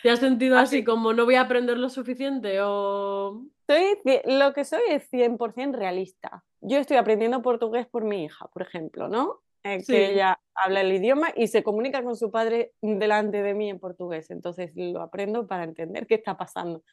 ¿Te 0.02 0.10
has 0.10 0.20
sentido 0.20 0.58
así 0.58 0.78
ver, 0.78 0.86
como 0.86 1.14
no 1.14 1.26
voy 1.26 1.36
a 1.36 1.42
aprender 1.42 1.78
lo 1.78 1.90
suficiente 1.90 2.60
o...? 2.62 3.46
soy, 3.68 3.98
lo 4.26 4.54
que 4.54 4.66
soy 4.66 4.82
es 4.90 5.10
100% 5.10 5.74
realista. 5.74 6.44
Yo 6.62 6.78
estoy 6.78 6.98
aprendiendo 6.98 7.42
portugués 7.42 7.88
por 7.88 8.04
mi 8.04 8.26
hija, 8.26 8.48
por 8.48 8.62
ejemplo, 8.62 9.08
¿no? 9.08 9.42
Eh, 9.64 9.78
que 9.78 9.84
Sí, 9.84 9.96
ella 9.96 10.40
habla 10.56 10.82
el 10.82 10.92
idioma 10.92 11.30
y 11.36 11.48
se 11.48 11.64
comunica 11.64 12.04
con 12.04 12.16
su 12.16 12.32
padre 12.32 12.74
delante 12.82 13.42
de 13.42 13.54
mí 13.54 13.70
en 13.70 13.80
portugués. 13.80 14.30
Entonces 14.32 14.72
lo 14.76 15.02
aprendo 15.02 15.48
para 15.48 15.64
entender 15.64 16.08
qué 16.08 16.16
está 16.16 16.38
pasando. 16.38 16.84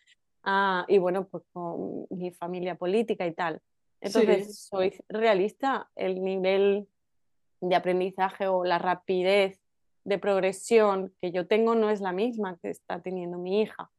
Ah, 0.43 0.85
y 0.89 0.99
bueno, 0.99 1.27
pues 1.29 1.45
con 1.53 2.07
mi 2.11 2.31
familia 2.33 2.77
política 2.77 3.27
y 3.27 3.33
tal. 3.35 3.61
sí, 4.03 4.09
Entonces 4.21 4.59
soy 4.61 4.95
realista. 5.09 5.91
El 5.97 6.23
nivel 6.23 6.87
de 7.61 7.75
aprendizaje 7.75 8.47
o 8.49 8.65
la 8.65 8.79
rapidez 8.79 9.61
de 10.09 10.19
progresión 10.19 11.15
que 11.21 11.31
yo 11.33 11.47
tengo 11.47 11.75
no 11.75 11.91
es 11.91 12.01
la 12.01 12.13
misma 12.13 12.59
que 12.63 12.71
está 12.71 13.01
teniendo 13.03 13.37
mi 13.39 13.61
hija. 13.61 13.91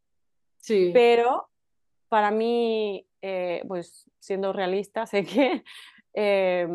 sí, 0.58 0.92
Pero 0.94 1.50
para 2.10 2.32
mí, 2.32 3.06
eh, 3.22 3.64
pues 3.68 4.10
siendo 4.20 4.52
realista, 4.54 5.06
sé 5.06 5.24
que 5.26 5.64
eh, 6.16 6.68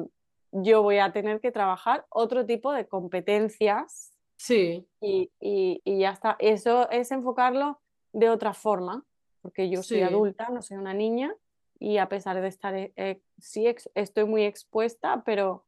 yo 0.52 0.82
voy 0.82 0.98
a 0.98 1.12
tener 1.12 1.40
que 1.40 1.50
trabajar 1.50 2.06
otro 2.10 2.46
tipo 2.46 2.72
de 2.72 2.86
competencias 2.86 4.12
sí, 4.36 4.86
y, 5.00 5.32
y- 5.40 5.80
y 5.84 5.98
ya 5.98 6.10
está. 6.10 6.36
Eso 6.38 6.88
es 6.90 7.10
enfocarlo 7.10 7.80
de 8.12 8.30
otra 8.30 8.54
forma, 8.54 9.04
porque 9.42 9.68
yo 9.68 9.82
soy 9.82 9.98
sí, 9.98 10.02
adulta, 10.02 10.48
no 10.50 10.62
soy 10.62 10.76
una 10.76 10.94
niña, 10.94 11.34
y 11.80 11.98
a 11.98 12.08
pesar 12.08 12.40
de 12.40 12.46
estar, 12.46 12.72
eh, 12.76 12.92
eh, 12.96 13.20
sí, 13.38 13.66
ex- 13.66 13.90
estoy 13.96 14.26
muy 14.26 14.44
expuesta, 14.44 15.24
pero 15.26 15.66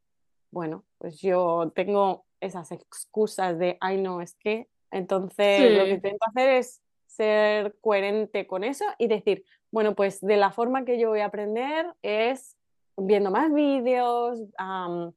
bueno, 0.53 0.85
pues 0.99 1.21
yo 1.21 1.73
tengo 1.75 2.26
esas 2.41 2.71
excusas 2.73 3.59
de, 3.59 3.77
ay, 3.81 4.01
no, 4.01 4.21
es 4.21 4.35
que, 4.35 4.69
entonces 4.91 5.77
lo 5.79 5.85
que 5.85 6.01
que 6.01 6.17
hacer 6.21 6.51
es 6.51 6.83
ser 7.07 7.77
coherente 7.81 8.47
con 8.47 8.65
eso 8.65 8.85
y 8.99 9.07
decir, 9.09 9.45
bueno, 9.71 9.95
pues 9.95 10.21
de 10.21 10.37
la 10.37 10.51
forma 10.51 10.85
que 10.85 10.99
yo 10.99 11.09
voy 11.11 11.21
a 11.21 11.27
aprender 11.27 11.87
es 12.03 12.57
viendo 12.97 13.31
más 13.31 13.53
vídeos, 13.53 14.41
am, 14.59 15.13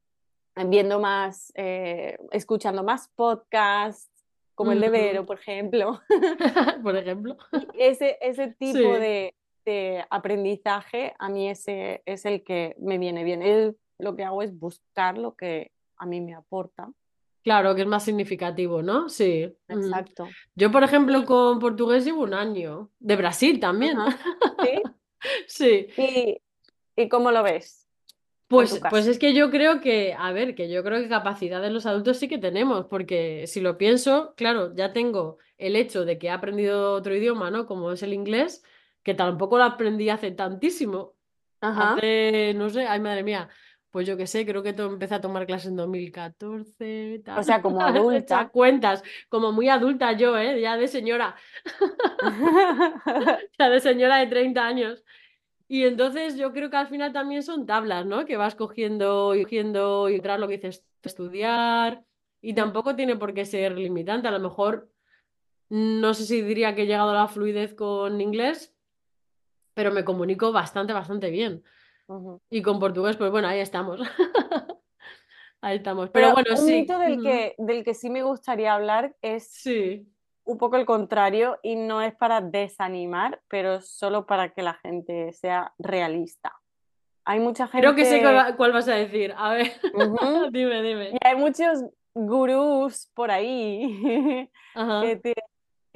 viendo 0.68 1.00
más, 1.00 1.52
eh, 1.56 2.18
escuchando 2.32 2.84
más 2.84 3.10
podcasts, 3.16 4.10
como 4.56 4.74
el 4.74 4.82
de. 4.82 4.90
Vero, 4.90 5.26
por 5.26 5.40
ejemplo. 5.40 6.02
Por 6.84 6.98
ejemplo. 6.98 7.38
Ese, 7.76 8.18
ese 8.22 8.48
tipo 8.50 8.78
Sí. 8.96 9.00
de, 9.00 9.36
de 9.66 10.06
aprendizaje, 10.10 11.14
a 11.18 11.30
mí 11.30 11.50
ese 11.50 12.02
es 12.06 12.26
el 12.26 12.44
que 12.44 12.76
me 12.80 12.98
viene 12.98 13.24
bien. 13.24 13.42
El- 13.42 13.78
lo 14.00 14.16
que 14.16 14.24
hago 14.24 14.42
es 14.42 14.58
buscar 14.58 15.18
lo 15.18 15.36
que 15.36 15.72
a 15.98 16.06
mí 16.06 16.20
me 16.22 16.34
aporta. 16.34 16.90
Claro, 17.50 17.74
que 17.74 17.82
es 17.82 17.88
más 17.88 18.06
significativo, 18.06 18.84
¿no? 18.84 19.10
Sí. 19.10 19.51
ujú. 19.68 19.79
Exacto. 19.79 20.27
Yo, 20.53 20.72
por 20.72 20.84
ejemplo, 20.84 21.25
con 21.25 21.58
portugués 21.58 22.06
llevo 22.06 22.22
un 22.22 22.36
año. 22.36 22.91
De 23.00 23.15
Brasil 23.15 23.60
también. 23.60 23.98
¿sí? 24.63 24.82
Sí. 25.48 25.88
¿Y, 25.98 26.41
y 26.96 27.10
cómo 27.10 27.32
lo 27.32 27.41
ves 27.44 27.89
Pues, 28.48 28.79
pues 28.89 29.08
es 29.08 29.18
que 29.18 29.34
yo 29.34 29.50
creo 29.50 29.82
que, 29.82 30.13
a 30.18 30.32
ver, 30.32 30.53
que 30.53 30.70
yo 30.70 30.84
creo 30.84 31.01
que 31.01 31.10
capacidades 31.10 31.72
los 31.72 31.88
adultos 31.88 32.18
sí 32.18 32.27
que 32.27 32.38
tenemos, 32.38 32.86
porque 32.86 33.46
si 33.48 33.62
lo 33.62 33.79
pienso, 33.79 34.36
claro, 34.38 34.74
ya 34.75 34.94
tengo 34.94 35.39
el 35.58 35.75
hecho 35.75 36.06
de 36.06 36.20
que 36.20 36.27
he 36.27 36.29
aprendido 36.29 36.94
otro 36.94 37.15
idioma, 37.15 37.50
¿no? 37.50 37.65
Como 37.65 37.91
es 37.91 38.03
el 38.03 38.13
inglés, 38.13 38.63
que 39.01 39.15
tampoco 39.15 39.58
lo 39.58 39.63
aprendí 39.63 40.10
hace 40.10 40.29
tantísimo. 40.32 41.15
Ajá. 41.62 41.96
Hace, 41.96 42.53
no 42.56 42.70
sé, 42.70 42.86
ay 42.88 43.00
madre 43.00 43.24
mía, 43.24 43.50
pues 43.91 44.08
yo 44.08 44.17
qué 44.17 44.27
sé, 44.27 44.46
creo 44.46 44.62
que 44.63 44.69
empecé 44.69 45.15
a 45.15 45.22
tomar 45.22 45.46
clases 45.46 45.69
en 45.69 45.75
2014, 45.77 47.19
O 47.19 47.24
tal. 47.24 47.43
sea, 47.43 47.62
como 47.62 47.81
adulta. 47.81 48.50
cuentas, 48.50 49.03
como 49.29 49.51
muy 49.51 49.69
adulta 49.69 50.12
yo, 50.13 50.38
¿eh? 50.38 50.62
Ya 50.62 50.77
de 50.77 50.88
señora, 50.88 51.36
ya 53.60 53.69
de 53.69 53.79
señora 53.79 54.17
de 54.17 54.27
30 54.27 54.65
años. 54.65 55.03
Y 55.67 55.86
entonces 55.86 56.36
yo 56.38 56.51
creo 56.51 56.69
que 56.69 56.77
al 56.77 56.88
final 56.88 57.13
también 57.13 57.43
son 57.43 57.65
tablas, 57.65 58.05
¿no? 58.05 58.25
Que 58.25 58.38
vas 58.38 58.55
cogiendo 58.55 59.36
y 59.36 59.43
cogiendo 59.43 60.10
y 60.10 60.19
tras 60.19 60.39
lo 60.39 60.48
que 60.48 60.55
dices, 60.58 60.84
estudiar. 61.03 62.03
Y 62.41 62.53
tampoco 62.55 62.96
tiene 62.96 63.15
por 63.17 63.34
qué 63.34 63.46
ser 63.46 63.74
limitante. 63.77 64.27
A 64.27 64.31
lo 64.31 64.39
mejor, 64.39 64.89
no 65.69 66.13
sé 66.15 66.25
si 66.25 66.41
diría 66.41 66.74
que 66.74 66.84
he 66.84 66.88
llegado 66.88 67.12
a 67.12 67.13
la 67.13 67.27
fluidez 67.27 67.75
con 67.75 68.19
inglés, 68.19 68.74
pero 69.75 69.91
me 69.91 70.03
comunico 70.03 70.51
bastante, 70.51 70.93
bastante 70.93 71.29
bien. 71.29 71.63
Y 72.50 72.62
con 72.62 72.80
portugués, 72.80 73.18
pues 73.18 73.32
bueno, 73.32 73.48
ahí 73.48 73.60
estamos. 73.60 74.00
Ahí 75.62 75.75
estamos. 75.78 76.10
Pero 76.12 76.28
Pero 76.28 76.34
bueno, 76.34 76.62
un 76.62 76.66
sí. 76.66 76.72
mito 76.74 76.98
del 77.00 77.22
que, 77.22 77.56
del 77.58 77.84
que 77.84 77.94
sí 77.94 78.10
me 78.10 78.24
gustaría 78.24 78.74
hablar 78.74 79.13
es 79.22 79.51
Sí. 79.51 80.08
un 80.46 80.58
poco 80.58 80.78
el 80.78 80.86
contrario 80.86 81.60
y 81.62 81.75
no 81.75 82.01
es 82.01 82.16
para 82.16 82.39
desanimar, 82.39 83.42
pero 83.50 83.82
solo 83.82 84.25
para 84.25 84.54
que 84.54 84.63
la 84.63 84.75
gente 84.75 85.34
sea 85.34 85.74
realista. 85.78 86.54
Hay 87.25 87.42
mucha 87.42 87.68
Creo 87.68 87.94
que 87.94 88.06
sé 88.06 88.22
cuál, 88.22 88.36
gente, 88.36 88.51
va- 88.51 88.56
cuál 88.58 88.72
vas 88.72 88.88
a 88.88 88.96
decir. 88.96 89.34
A 89.38 89.50
ver, 89.54 89.68
ujú, 89.94 90.18
dime, 90.51 90.80
y 90.80 90.88
dime. 90.88 91.18
hay 91.24 91.36
muchos 91.36 91.84
gurús 92.13 93.12
por 93.13 93.30
ahí 93.32 94.50
que 95.01 95.16
te, 95.18 95.34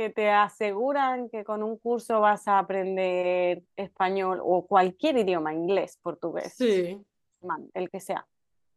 que 0.04 0.10
te 0.10 0.30
aseguran 0.30 1.30
que 1.30 1.46
con 1.46 1.64
un 1.64 1.78
curso 1.78 2.20
vas 2.20 2.46
a 2.50 2.60
aprender 2.60 3.64
español 3.78 4.42
o 4.44 4.66
cualquier 4.68 5.18
idioma, 5.18 5.54
inglés, 5.54 5.98
portugués, 6.02 6.56
Sí. 6.56 7.02
el 7.74 7.90
que 7.90 8.02
sea. 8.02 8.28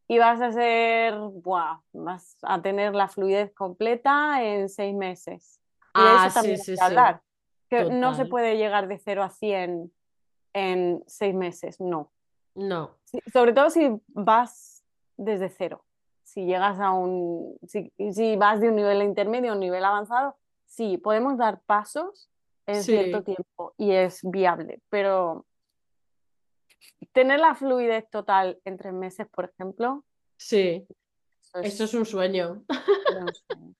Y 0.06 0.18
vas 0.18 0.40
a 0.40 0.52
ser, 0.52 1.14
buah, 1.18 1.80
vas 1.92 2.38
a 2.42 2.62
tener 2.62 2.94
la 2.94 3.08
fluidez 3.08 3.52
completa 3.54 4.40
en 4.44 4.68
seis 4.68 4.94
meses. 4.94 5.60
Y 5.96 6.00
de 6.00 6.08
Ah, 6.08 6.26
eso 6.28 6.40
sí, 6.42 6.50
hay 6.50 6.56
sí, 6.58 6.70
que 6.72 6.76
sí. 6.76 6.82
hablar, 6.84 7.22
que 7.68 7.90
no 7.90 8.14
se 8.14 8.26
puede 8.26 8.56
llegar 8.56 8.86
de 8.86 8.98
0 8.98 9.24
a 9.24 9.30
100 9.30 9.92
en 10.52 11.02
seis 11.08 11.34
meses, 11.34 11.80
no. 11.80 12.12
No. 12.54 12.92
Sobre 13.32 13.52
todo 13.52 13.70
si 13.70 14.00
vas 14.08 14.84
desde 15.16 15.48
cero. 15.48 15.82
Si 16.22 16.44
llegas 16.44 16.78
a 16.80 16.92
un, 16.92 17.58
si, 17.66 17.92
si 18.12 18.36
vas 18.36 18.60
de 18.60 18.68
un 18.68 18.76
nivel 18.76 19.02
intermedio 19.02 19.50
a 19.50 19.54
un 19.54 19.60
nivel 19.60 19.84
avanzado, 19.84 20.36
sí, 20.66 20.98
podemos 20.98 21.38
dar 21.38 21.60
pasos 21.62 22.28
en 22.66 22.82
cierto 22.82 23.22
tiempo 23.22 23.74
y 23.78 23.92
es 23.92 24.20
viable, 24.22 24.80
pero 24.90 25.46
tener 27.12 27.40
la 27.40 27.54
fluidez 27.54 28.08
total 28.10 28.58
en 28.64 28.76
tres 28.76 28.92
meses, 28.92 29.26
por 29.28 29.46
ejemplo, 29.52 30.04
sí. 30.36 30.86
eso 31.54 31.60
es 31.62 31.80
es 31.80 31.94
un 31.94 32.04
sueño. 32.04 32.64
sería 33.06 33.24
un 33.24 33.34
sueño. 33.48 33.74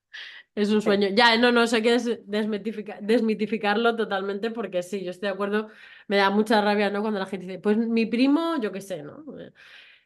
Es 0.54 0.70
un 0.70 0.80
Sí. 0.80 0.84
sueño. 0.86 1.08
Ya, 1.14 1.36
no, 1.36 1.52
no, 1.52 1.64
eso 1.64 1.76
hay 1.76 1.82
que 1.82 1.92
des- 1.92 2.26
desmitifica- 2.26 2.98
desmitificarlo 3.02 3.94
totalmente 3.94 4.50
porque 4.50 4.82
sí, 4.82 5.04
yo 5.04 5.10
estoy 5.10 5.28
de 5.28 5.34
acuerdo. 5.34 5.68
Me 6.08 6.16
da 6.16 6.30
mucha 6.30 6.62
rabia, 6.62 6.88
¿no? 6.88 7.02
Cuando 7.02 7.18
la 7.20 7.26
gente 7.26 7.44
dice, 7.46 7.58
pues 7.58 7.76
mi 7.76 8.06
primo, 8.06 8.56
yo 8.58 8.72
qué 8.72 8.80
sé, 8.80 9.02
¿no? 9.02 9.22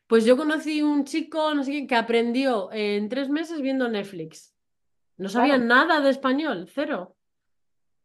Pues 0.09 0.25
yo 0.25 0.37
conocí 0.37 0.83
un 0.83 1.05
chico, 1.05 1.55
no 1.55 1.63
sé 1.63 1.71
quién, 1.71 1.87
que 1.87 1.95
aprendió 1.95 2.69
en 2.73 3.09
tres 3.09 3.29
meses 3.29 3.61
viendo 3.61 3.89
Netflix. 3.89 4.53
No 5.21 5.29
sabía 5.29 5.57
Claro, 5.57 5.65
nada 5.67 6.01
de 6.01 6.11
español, 6.11 6.67
cero. 6.73 7.15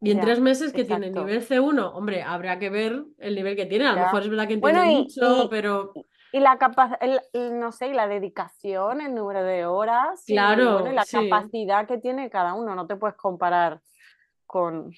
Y 0.01 0.11
en 0.11 0.19
tres 0.19 0.39
meses 0.39 0.73
que 0.73 0.83
tiene 0.83 1.09
nivel 1.09 1.41
C1, 1.41 1.93
hombre, 1.95 2.21
habría 2.21 2.59
que 2.59 2.69
ver 2.69 3.05
el 3.17 3.35
nivel 3.35 3.55
que 3.55 3.65
tiene. 3.65 3.85
A 3.87 3.91
lo 3.91 3.95
ya. 3.97 4.03
mejor 4.03 4.21
es 4.23 4.29
verdad 4.29 4.47
que 4.47 4.53
entiende 4.55 4.79
Bueno, 4.81 4.99
mucho, 4.99 5.45
y, 5.45 5.47
pero 5.47 5.93
y 6.33 6.39
la 6.41 6.57
capa- 6.57 6.97
el- 6.99 7.21
el- 7.31 7.57
no 7.59 7.71
sé, 7.71 7.87
y 7.87 7.93
la 7.93 8.07
dedicación, 8.07 8.99
el 8.99 9.15
número 9.15 9.43
de 9.43 9.65
horas 9.65 10.23
y 10.27 10.35
bueno, 10.35 10.51
y 10.51 10.81
claro, 10.83 10.91
la 10.91 11.05
sí, 11.05 11.29
capacidad 11.29 11.87
que 11.87 11.97
tiene 11.97 12.29
cada 12.29 12.53
uno. 12.53 12.75
No 12.75 12.85
te 12.85 12.97
puedes 12.97 13.15
comparar 13.15 13.79
con 14.45 14.91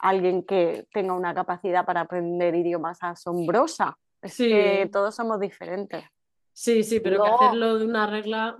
alguien 0.00 0.44
que 0.44 0.86
tenga 0.92 1.14
una 1.14 1.34
capacidad 1.34 1.86
para 1.86 2.02
aprender 2.02 2.54
idiomas 2.54 2.98
asombrosa. 3.02 3.96
Es 4.20 4.36
que 4.36 4.82
sí, 4.84 4.90
todos 4.92 5.14
somos 5.14 5.40
diferentes. 5.40 6.04
Sí, 6.54 6.82
sí, 6.82 7.00
pero 7.00 7.22
que 7.22 7.28
hacerlo 7.28 7.78
de 7.78 7.84
una 7.84 8.06
regla, 8.06 8.56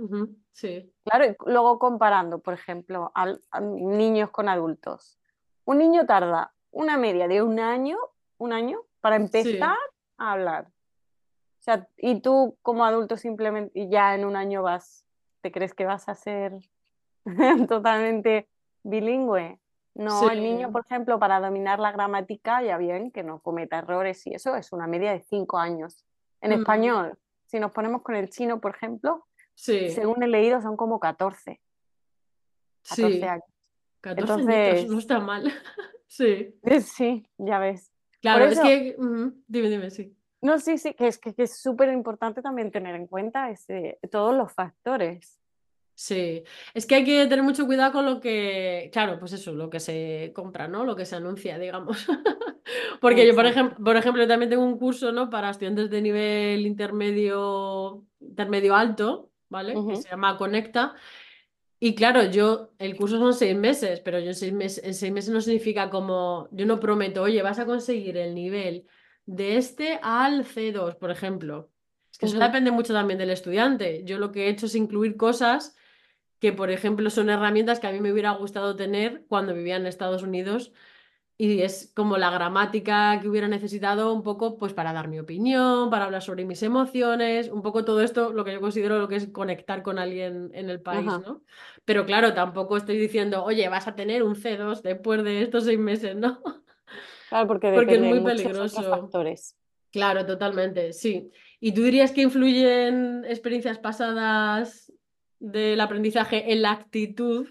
sí, 0.53 0.93
claro, 1.05 1.25
y 1.27 1.37
luego 1.47 1.79
comparando, 1.79 2.41
por 2.41 2.55
ejemplo, 2.55 3.11
al- 3.15 3.41
a 3.51 3.61
niños 3.61 4.31
con 4.31 4.49
adultos. 4.49 5.19
Un 5.65 5.79
niño 5.79 6.05
tarda 6.05 6.53
una 6.71 6.99
media 6.99 7.27
de 7.29 7.41
un 7.43 7.59
año, 7.59 7.97
un 8.39 8.53
año, 8.53 8.81
para 9.01 9.17
empezar 9.17 9.45
sí, 9.45 9.59
a 10.19 10.33
hablar. 10.33 10.67
O 10.67 11.63
sea, 11.65 11.89
y 11.97 12.21
tú 12.21 12.59
como 12.61 12.85
adulto 12.85 13.17
simplemente 13.17 13.73
y 13.79 13.89
ya 13.89 14.15
en 14.15 14.25
un 14.27 14.37
año 14.37 14.63
vas, 14.63 15.07
¿te 15.41 15.51
crees 15.51 15.73
que 15.73 15.87
vas 15.87 16.09
a 16.11 16.15
ser 16.15 16.53
totalmente 17.69 18.49
bilingüe? 18.83 19.59
No, 19.95 20.29
el 20.29 20.43
niño, 20.43 20.73
por 20.73 20.85
ejemplo, 20.85 21.19
para 21.21 21.41
dominar 21.41 21.79
la 21.79 21.93
gramática, 21.93 22.63
ya 22.63 22.77
bien, 22.79 23.13
que 23.13 23.23
no 23.23 23.39
cometa 23.41 23.79
errores 23.79 24.27
y 24.27 24.35
eso 24.35 24.57
es 24.57 24.73
una 24.73 24.87
media 24.89 25.13
de 25.13 25.21
cinco 25.21 25.59
años. 25.59 26.05
En 26.41 26.51
Mm, 26.51 26.55
español, 26.57 27.19
si 27.55 27.61
nos 27.61 27.71
ponemos 27.71 28.03
con 28.03 28.17
el 28.17 28.31
chino, 28.31 28.61
por 28.61 28.75
ejemplo, 28.75 29.29
sí, 29.55 29.89
según 29.91 30.21
he 30.25 30.27
leído 30.27 30.61
son 30.61 30.77
como 30.77 30.99
14, 30.99 31.61
14 32.89 33.13
sí, 33.13 33.23
años. 33.23 33.45
14 34.01 34.33
añitos, 34.33 34.47
Entonces, 34.49 34.91
no 34.91 34.99
está 34.99 35.21
mal. 35.21 35.45
Sí, 36.07 36.55
sí, 36.81 37.27
ya 37.39 37.59
ves. 37.59 37.93
Claro, 38.21 38.45
es 38.45 38.61
que, 38.61 38.95
Dime, 39.49 39.69
dime, 39.69 39.91
sí. 39.91 40.17
no, 40.43 40.61
sí, 40.61 40.79
sí, 40.79 40.95
que 40.95 41.09
es 41.09 41.19
que, 41.19 41.35
que 41.35 41.43
es 41.45 41.61
súper 41.61 41.93
importante 41.93 42.41
también 42.41 42.71
tener 42.71 42.95
en 42.95 43.09
cuenta 43.09 43.51
ese, 43.51 43.99
todos 44.13 44.33
los 44.37 44.53
factores. 44.53 45.41
Sí, 45.97 46.43
es 46.75 46.87
que 46.87 46.97
hay 46.97 47.05
que 47.05 47.27
tener 47.27 47.45
mucho 47.45 47.67
cuidado 47.67 47.93
con 47.93 48.05
lo 48.05 48.21
que, 48.21 48.91
claro, 48.93 49.19
pues 49.21 49.33
eso, 49.33 49.53
lo 49.55 49.71
que 49.71 49.79
se 49.79 50.33
compra, 50.35 50.67
¿no? 50.67 50.85
Lo 50.85 50.97
que 50.97 51.07
se 51.07 51.15
anuncia, 51.17 51.59
digamos. 51.59 52.07
Porque 53.01 53.27
yo, 53.27 53.35
por 53.35 53.47
Exacto. 53.47 53.51
ejemplo, 53.61 53.85
por 53.85 53.97
ejemplo, 53.97 54.27
también 54.27 54.51
tengo 54.51 54.65
un 54.65 54.79
curso, 54.79 55.13
¿no? 55.13 55.31
Para 55.31 55.51
estudiantes 55.51 55.91
de 55.91 56.03
nivel 56.03 56.67
intermedio, 56.67 58.05
intermedio 58.21 58.75
alto, 58.75 59.31
¿vale? 59.49 59.85
Que 59.87 59.95
se 59.95 60.09
llama 60.09 60.37
Conecta. 60.37 60.95
Y 61.79 61.95
claro, 61.95 62.25
yo, 62.25 62.73
el 62.79 62.97
curso 62.97 63.19
son 63.19 63.35
seis 63.35 63.57
meses, 63.57 64.01
pero 64.01 64.19
yo 64.19 64.29
en 64.29 64.35
seis 64.35 64.53
meses, 64.53 64.85
en 64.85 64.95
seis 64.95 65.13
meses 65.13 65.33
no 65.35 65.41
significa 65.41 65.91
como, 65.91 66.49
yo 66.51 66.67
no 66.67 66.81
prometo, 66.81 67.23
oye, 67.23 67.43
vas 67.43 67.59
a 67.59 67.67
conseguir 67.67 68.17
el 68.17 68.35
nivel 68.35 68.87
de 69.27 69.57
este 69.59 69.99
al 70.03 70.45
C2, 70.45 70.97
por 70.97 71.11
ejemplo. 71.11 71.71
Es 72.11 72.19
que 72.19 72.27
eso 72.27 72.39
ujú. 72.39 72.45
depende 72.47 72.71
mucho 72.71 72.93
también 72.95 73.19
del 73.19 73.31
estudiante. 73.31 74.03
Yo 74.05 74.19
lo 74.19 74.33
que 74.33 74.47
he 74.47 74.49
hecho 74.49 74.67
es 74.67 74.75
incluir 74.75 75.17
cosas 75.17 75.77
que, 76.45 76.53
por 76.53 76.71
ejemplo, 76.71 77.09
son 77.09 77.31
herramientas 77.31 77.81
que 77.81 77.87
a 77.87 77.91
mí 77.91 78.01
me 78.01 78.13
hubiera 78.13 78.33
gustado 78.33 78.77
tener 78.77 79.25
cuando 79.29 79.55
vivía 79.55 79.77
en 79.77 79.87
Estados 79.87 80.23
Unidos 80.23 80.75
y 81.39 81.63
es 81.63 81.91
como 81.97 82.19
la 82.19 82.29
gramática 82.29 83.19
que 83.19 83.31
hubiera 83.31 83.49
necesitado 83.49 84.13
un 84.13 84.23
poco 84.23 84.59
pues 84.59 84.75
para 84.75 84.93
dar 84.93 85.09
mi 85.09 85.19
opinión, 85.19 85.89
para 85.89 86.05
hablar 86.05 86.21
sobre 86.21 86.45
mis 86.45 86.63
emociones, 86.63 87.49
un 87.49 87.63
poco 87.63 87.87
todo 87.87 88.03
esto, 88.03 88.35
lo 88.35 88.45
que 88.45 88.53
yo 88.53 88.61
considero 88.61 88.99
lo 88.99 89.09
que 89.09 89.17
es 89.17 89.29
conectar 89.29 89.83
con 89.83 89.99
alguien 89.99 90.51
en 90.53 90.69
el 90.69 90.83
país, 90.83 91.09
Ajá. 91.09 91.23
¿no? 91.27 91.41
Pero 91.87 92.05
claro, 92.05 92.35
tampoco 92.35 92.77
estoy 92.77 92.99
diciendo, 92.99 93.43
oye, 93.43 93.67
vas 93.71 93.89
a 93.89 93.95
tener 93.95 94.23
un 94.23 94.35
C2 94.35 94.83
después 94.83 95.25
de 95.25 95.41
estos 95.41 95.65
seis 95.65 95.79
meses, 95.79 96.15
¿no? 96.15 96.43
Claro, 97.31 97.49
porque 97.49 97.73
Porque 97.73 97.95
es 97.95 98.01
muy 98.03 98.19
otros 98.19 98.33
peligroso. 98.43 98.83
factores. 98.83 99.57
Claro, 99.91 100.27
totalmente, 100.27 100.93
sí. 100.93 101.31
¿Y 101.59 101.73
tú 101.73 101.85
dirías 101.85 102.13
que 102.13 102.21
influyen 102.21 103.25
experiencias 103.25 103.79
pasadas 103.79 104.84
del 105.45 105.81
aprendizaje 105.81 106.53
en 106.53 106.63
la 106.63 106.73
actitud 106.73 107.47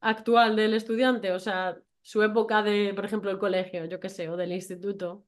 actual 0.00 0.54
del 0.54 0.74
estudiante? 0.74 1.32
O 1.32 1.40
sea, 1.40 1.76
su 2.02 2.22
época 2.22 2.62
de, 2.62 2.92
por 2.94 3.04
ejemplo, 3.04 3.30
el 3.30 3.38
colegio, 3.38 3.84
yo 3.86 3.98
qué 3.98 4.08
sé, 4.08 4.28
o 4.28 4.36
del 4.36 4.52
instituto. 4.52 5.24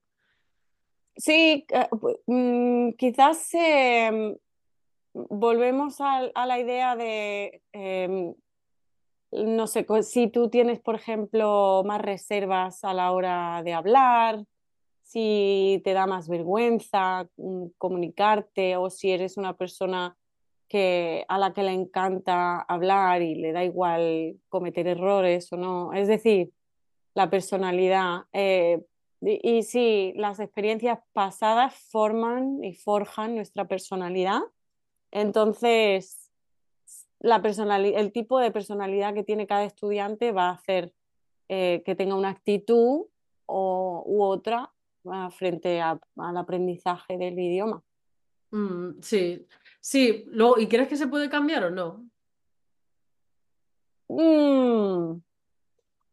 Sí, 1.16 1.66
eh, 1.68 1.88
mm, 2.26 2.92
quizás 2.92 3.48
em, 3.54 4.36
volvemos 5.12 6.00
a, 6.00 6.46
la 6.46 6.58
idea 6.60 6.94
de, 6.94 7.62
em, 7.72 8.34
no 9.32 9.66
sé, 9.66 9.84
si 10.02 10.28
tú 10.28 10.48
tienes, 10.48 10.78
por 10.80 10.94
ejemplo, 10.94 11.82
más 11.84 12.00
reservas 12.00 12.84
a 12.84 12.94
la 12.94 13.10
hora 13.10 13.62
de 13.64 13.72
hablar, 13.72 14.44
si 15.02 15.80
te 15.84 15.94
da 15.94 16.06
más 16.06 16.28
vergüenza 16.28 17.28
mm, 17.38 17.68
comunicarte 17.78 18.76
o 18.76 18.90
si 18.90 19.10
eres 19.10 19.38
una 19.38 19.56
persona 19.56 20.17
que, 20.68 21.24
a 21.28 21.38
la 21.38 21.52
que 21.52 21.62
le 21.62 21.72
encanta 21.72 22.60
hablar 22.60 23.22
y 23.22 23.34
le 23.34 23.52
da 23.52 23.64
igual 23.64 24.36
cometer 24.48 24.86
errores 24.86 25.52
o 25.52 25.56
no. 25.56 25.92
Es 25.92 26.08
decir, 26.08 26.50
la 27.14 27.30
personalidad. 27.30 28.24
eh, 28.32 28.84
y, 29.20 29.58
y 29.58 29.62
sí, 29.64 30.12
las 30.16 30.38
experiencias 30.38 31.00
pasadas 31.12 31.74
forman 31.90 32.62
y 32.62 32.74
forjan 32.74 33.34
nuestra 33.34 33.66
personalidad. 33.66 34.40
Entonces, 35.10 36.30
la 37.18 37.42
personali- 37.42 37.94
el 37.96 38.12
tipo 38.12 38.38
de 38.38 38.50
personalidad 38.52 39.14
que 39.14 39.24
tiene 39.24 39.46
cada 39.46 39.64
estudiante 39.64 40.30
va 40.32 40.50
a 40.50 40.52
hacer 40.52 40.92
eh, 41.48 41.82
que 41.84 41.94
tenga 41.94 42.14
una 42.14 42.28
actitud 42.28 43.06
u 43.46 44.22
otra 44.22 44.70
ah, 45.06 45.30
frente 45.30 45.80
al 45.80 46.00
aprendizaje 46.36 47.16
del 47.16 47.38
idioma. 47.38 47.82
Mm, 48.50 49.00
sí, 49.00 49.46
sí. 49.80 50.24
Luego, 50.28 50.58
¿y 50.58 50.68
crees 50.68 50.88
que 50.88 50.96
se 50.96 51.08
puede 51.08 51.28
cambiar 51.30 51.64
o 51.64 51.70
no? 51.70 52.08
Mm, 54.08 55.20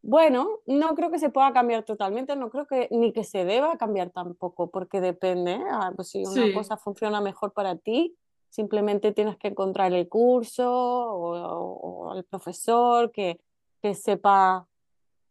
bueno, 0.02 0.60
no 0.66 0.94
creo 0.94 1.10
que 1.10 1.18
se 1.18 1.30
pueda 1.30 1.52
cambiar 1.52 1.84
totalmente, 1.84 2.36
no 2.36 2.50
creo 2.50 2.66
que 2.66 2.88
ni 2.92 3.12
que 3.12 3.24
se 3.24 3.44
deba 3.44 3.76
cambiar 3.78 4.10
tampoco, 4.10 4.70
porque 4.70 5.00
depende, 5.00 5.54
¿eh? 5.54 5.64
Ah, 5.70 5.92
pues 5.96 6.10
si 6.10 6.24
una 6.24 6.34
Sí, 6.34 6.52
cosa 6.52 6.76
funciona 6.76 7.20
mejor 7.20 7.52
para 7.52 7.76
ti, 7.76 8.16
simplemente 8.50 9.12
tienes 9.12 9.36
que 9.38 9.48
encontrar 9.48 9.92
el 9.92 10.08
curso 10.08 10.70
o, 10.72 12.08
o 12.10 12.14
el 12.16 12.24
profesor 12.24 13.10
que, 13.12 13.40
que 13.82 13.94
sepa 13.94 14.68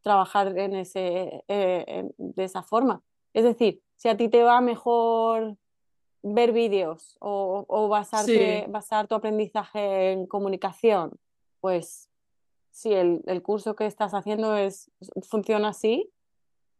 trabajar 0.02 0.58
en 0.58 0.76
ese, 0.76 1.43
eh, 1.48 2.10
de 2.17 2.43
esa 2.43 2.63
forma. 2.63 3.02
Es 3.34 3.43
decir, 3.43 3.82
si 3.95 4.10
a 4.10 4.17
ti 4.17 4.30
te 4.30 4.43
va 4.43 4.62
mejor 4.62 5.58
ver 6.33 6.51
vídeos 6.51 7.17
o, 7.19 7.65
o 7.67 7.88
basarte, 7.88 8.63
sí, 8.65 8.71
basar 8.71 9.07
tu 9.07 9.13
aprendizaje 9.13 10.11
en 10.11 10.25
comunicación, 10.25 11.11
pues 11.61 12.09
si 12.71 12.93
el, 12.93 13.21
el 13.27 13.43
curso 13.43 13.75
que 13.75 13.85
estás 13.85 14.13
haciendo 14.13 14.57
es, 14.57 14.91
funciona 15.21 15.69
así, 15.69 16.11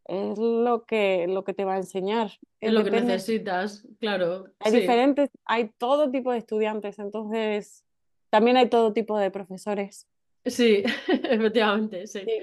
es 0.06 0.38
lo 0.38 0.84
que, 0.84 1.26
lo 1.28 1.44
que 1.44 1.54
te 1.54 1.64
va 1.64 1.74
a 1.74 1.78
enseñar. 1.78 2.32
Es 2.60 2.72
lo 2.72 2.84
que 2.84 2.90
necesitas, 2.90 3.86
claro, 4.00 4.46
Hay 4.60 4.72
sí, 4.72 4.80
diferentes, 4.80 5.30
hay 5.44 5.70
todo 5.78 6.10
tipo 6.10 6.32
de 6.32 6.38
estudiantes, 6.38 6.98
entonces 6.98 7.84
también 8.30 8.56
hay 8.56 8.68
todo 8.68 8.92
tipo 8.92 9.16
de 9.16 9.30
profesores. 9.30 10.08
sí, 10.44 10.82
efectivamente, 11.08 12.06
sí. 12.08 12.20
Sí. 12.20 12.40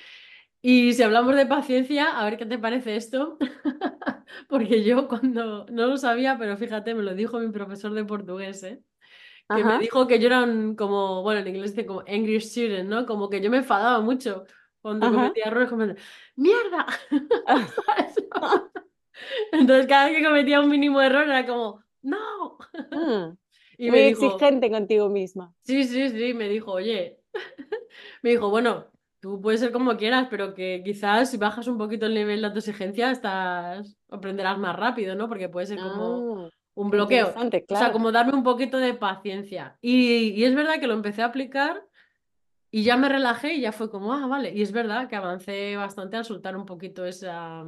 Y 0.63 0.93
si 0.93 1.03
hablamos 1.03 1.35
de 1.35 1.45
paciencia, 1.47 2.19
a 2.19 2.25
ver 2.25 2.37
qué 2.37 2.45
te 2.47 2.59
parece 2.59 2.95
esto, 2.95 3.37
porque 4.49 4.83
yo 4.83 5.07
cuando 5.07 5.65
no 5.67 5.87
lo 5.87 5.97
sabía, 5.97 6.37
pero 6.37 6.57
fíjate, 6.57 6.95
me 6.95 7.03
lo 7.03 7.15
dijo 7.15 7.39
mi 7.39 7.51
profesor 7.51 7.93
de 7.93 8.05
portugués, 8.05 8.63
¿eh? 8.63 8.81
Que 9.53 9.63
me 9.65 9.73
Ajá, 9.73 9.79
dijo 9.79 10.07
que 10.07 10.19
yo 10.19 10.27
era 10.27 10.43
un, 10.43 10.75
como, 10.75 11.23
bueno, 11.23 11.41
en 11.41 11.47
inglés 11.49 11.71
dice 11.75 11.87
como 11.87 12.01
angry 12.01 12.41
student, 12.41 12.89
¿no? 12.89 13.05
Como 13.07 13.29
que 13.29 13.41
yo 13.41 13.49
me 13.51 13.57
enfadaba 13.59 14.01
mucho 14.01 14.45
cuando 14.81 15.09
ajá. 15.09 15.11
cometía 15.11 15.45
errores, 15.47 15.69
como, 15.69 15.85
¡mierda! 16.37 16.87
Entonces 19.51 19.87
cada 19.87 20.05
vez 20.09 20.17
que 20.17 20.23
cometía 20.25 20.59
un 20.59 20.69
mínimo 20.69 21.01
error 21.01 21.23
era 21.23 21.45
como, 21.45 21.83
¡no! 22.01 22.57
Mm, 22.91 23.37
Y 23.77 23.91
Muy 23.91 23.91
me 23.91 24.01
dijo, 24.03 24.47
exigente 24.47 24.69
contigo 24.71 25.09
misma. 25.09 25.53
sí, 25.63 25.83
sí, 25.85 26.09
sí, 26.09 26.33
me 26.33 26.49
dijo, 26.49 26.71
oye. 26.71 27.19
Me 28.21 28.31
dijo, 28.31 28.49
bueno, 28.49 28.91
tú 29.23 29.39
puedes 29.39 29.61
ser 29.61 29.71
como 29.71 29.95
quieras, 29.95 30.27
pero 30.29 30.53
que 30.53 30.81
quizás 30.83 31.31
si 31.31 31.37
bajas 31.37 31.67
un 31.67 31.77
poquito 31.77 32.05
el 32.07 32.13
nivel 32.13 32.41
de 32.41 32.47
autoexigencia, 32.47 33.09
estás, 33.09 33.95
aprenderás 34.09 34.57
más 34.59 34.75
rápido, 34.75 35.15
¿no? 35.15 35.29
Porque 35.29 35.47
puede 35.47 35.65
ser 35.65 35.79
como 35.79 36.43
Ah, 36.45 36.49
un 36.75 36.89
bloqueo. 36.91 37.33
O 37.69 37.75
sea, 37.77 37.93
como 37.93 38.11
darme 38.11 38.33
un 38.33 38.43
poquito 38.43 38.77
de 38.79 38.93
paciencia. 38.93 39.77
Y, 39.81 40.31
y 40.35 40.43
es 40.43 40.53
verdad 40.53 40.79
que 40.81 40.87
lo 40.87 40.93
empecé 40.93 41.21
a 41.21 41.27
aplicar 41.27 41.85
y 42.69 42.83
ya 42.83 42.97
me 42.97 43.07
relajé 43.07 43.53
y 43.53 43.61
ya 43.61 43.71
fue 43.71 43.89
como, 43.89 44.11
ah, 44.13 44.27
vale. 44.27 44.51
Y 44.53 44.61
es 44.61 44.73
verdad 44.73 45.07
que 45.07 45.15
avancé 45.15 45.77
bastante 45.77 46.17
al 46.17 46.25
soltar 46.25 46.57
un 46.57 46.65
poquito 46.65 47.05
esa, 47.05 47.63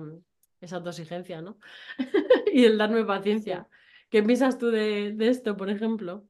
esa 0.59 0.75
autoexigencia, 0.75 1.41
¿no? 1.41 1.57
Y 2.53 2.65
el 2.65 2.77
darme 2.77 3.01
Sí. 3.01 3.05
paciencia. 3.07 3.69
¿Qué 4.09 4.23
piensas 4.23 4.57
tú 4.57 4.71
de, 4.71 5.13
de 5.13 5.29
esto, 5.29 5.55
por 5.55 5.69
ejemplo? 5.69 6.25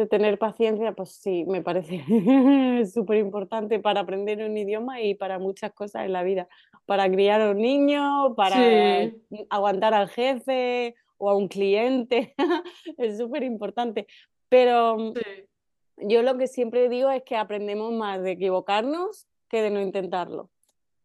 De 0.00 0.06
tener 0.06 0.38
paciencia, 0.38 0.92
pues 0.92 1.10
sí, 1.10 1.44
me 1.46 1.60
parece 1.60 2.02
súper 2.90 3.18
importante 3.18 3.80
para 3.80 4.00
aprender 4.00 4.42
un 4.42 4.56
idioma 4.56 5.02
y 5.02 5.14
para 5.14 5.38
muchas 5.38 5.74
cosas 5.74 6.06
en 6.06 6.14
la 6.14 6.22
vida. 6.22 6.48
Para 6.86 7.06
criar 7.10 7.42
a 7.42 7.50
un 7.50 7.58
niño, 7.58 8.34
para 8.34 8.56
Sí, 8.56 9.46
aguantar 9.50 9.92
al 9.92 10.08
jefe 10.08 10.94
o 11.18 11.28
a 11.28 11.36
un 11.36 11.48
cliente. 11.48 12.34
Es 12.96 13.18
súper 13.18 13.42
importante. 13.42 14.06
Pero 14.48 14.96
mm, 14.96 15.12
sí. 15.16 16.06
yo 16.08 16.22
lo 16.22 16.38
que 16.38 16.46
siempre 16.46 16.88
digo 16.88 17.10
es 17.10 17.22
que 17.22 17.36
aprendemos 17.36 17.92
más 17.92 18.22
de 18.22 18.30
equivocarnos 18.30 19.28
que 19.50 19.60
de 19.60 19.68
no 19.68 19.82
intentarlo. 19.82 20.48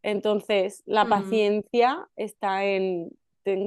Entonces, 0.02 0.82
la 0.86 1.04
paciencia 1.04 2.08
está 2.16 2.64
en, 2.64 3.14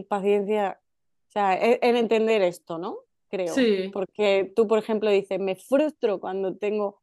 paciencia, 0.08 0.80
o 1.28 1.32
sea, 1.32 1.54
en, 1.54 1.78
en 1.84 1.98
entender 1.98 2.42
esto, 2.42 2.80
¿no? 2.80 2.98
Creo. 3.30 3.54
sí, 3.54 3.92
Porque 3.94 4.52
tú, 4.56 4.68
por 4.68 4.80
ejemplo, 4.80 5.10
dices, 5.12 5.39
me 5.39 5.56
frustro 5.56 6.20
cuando 6.20 6.56
tengo, 6.58 7.02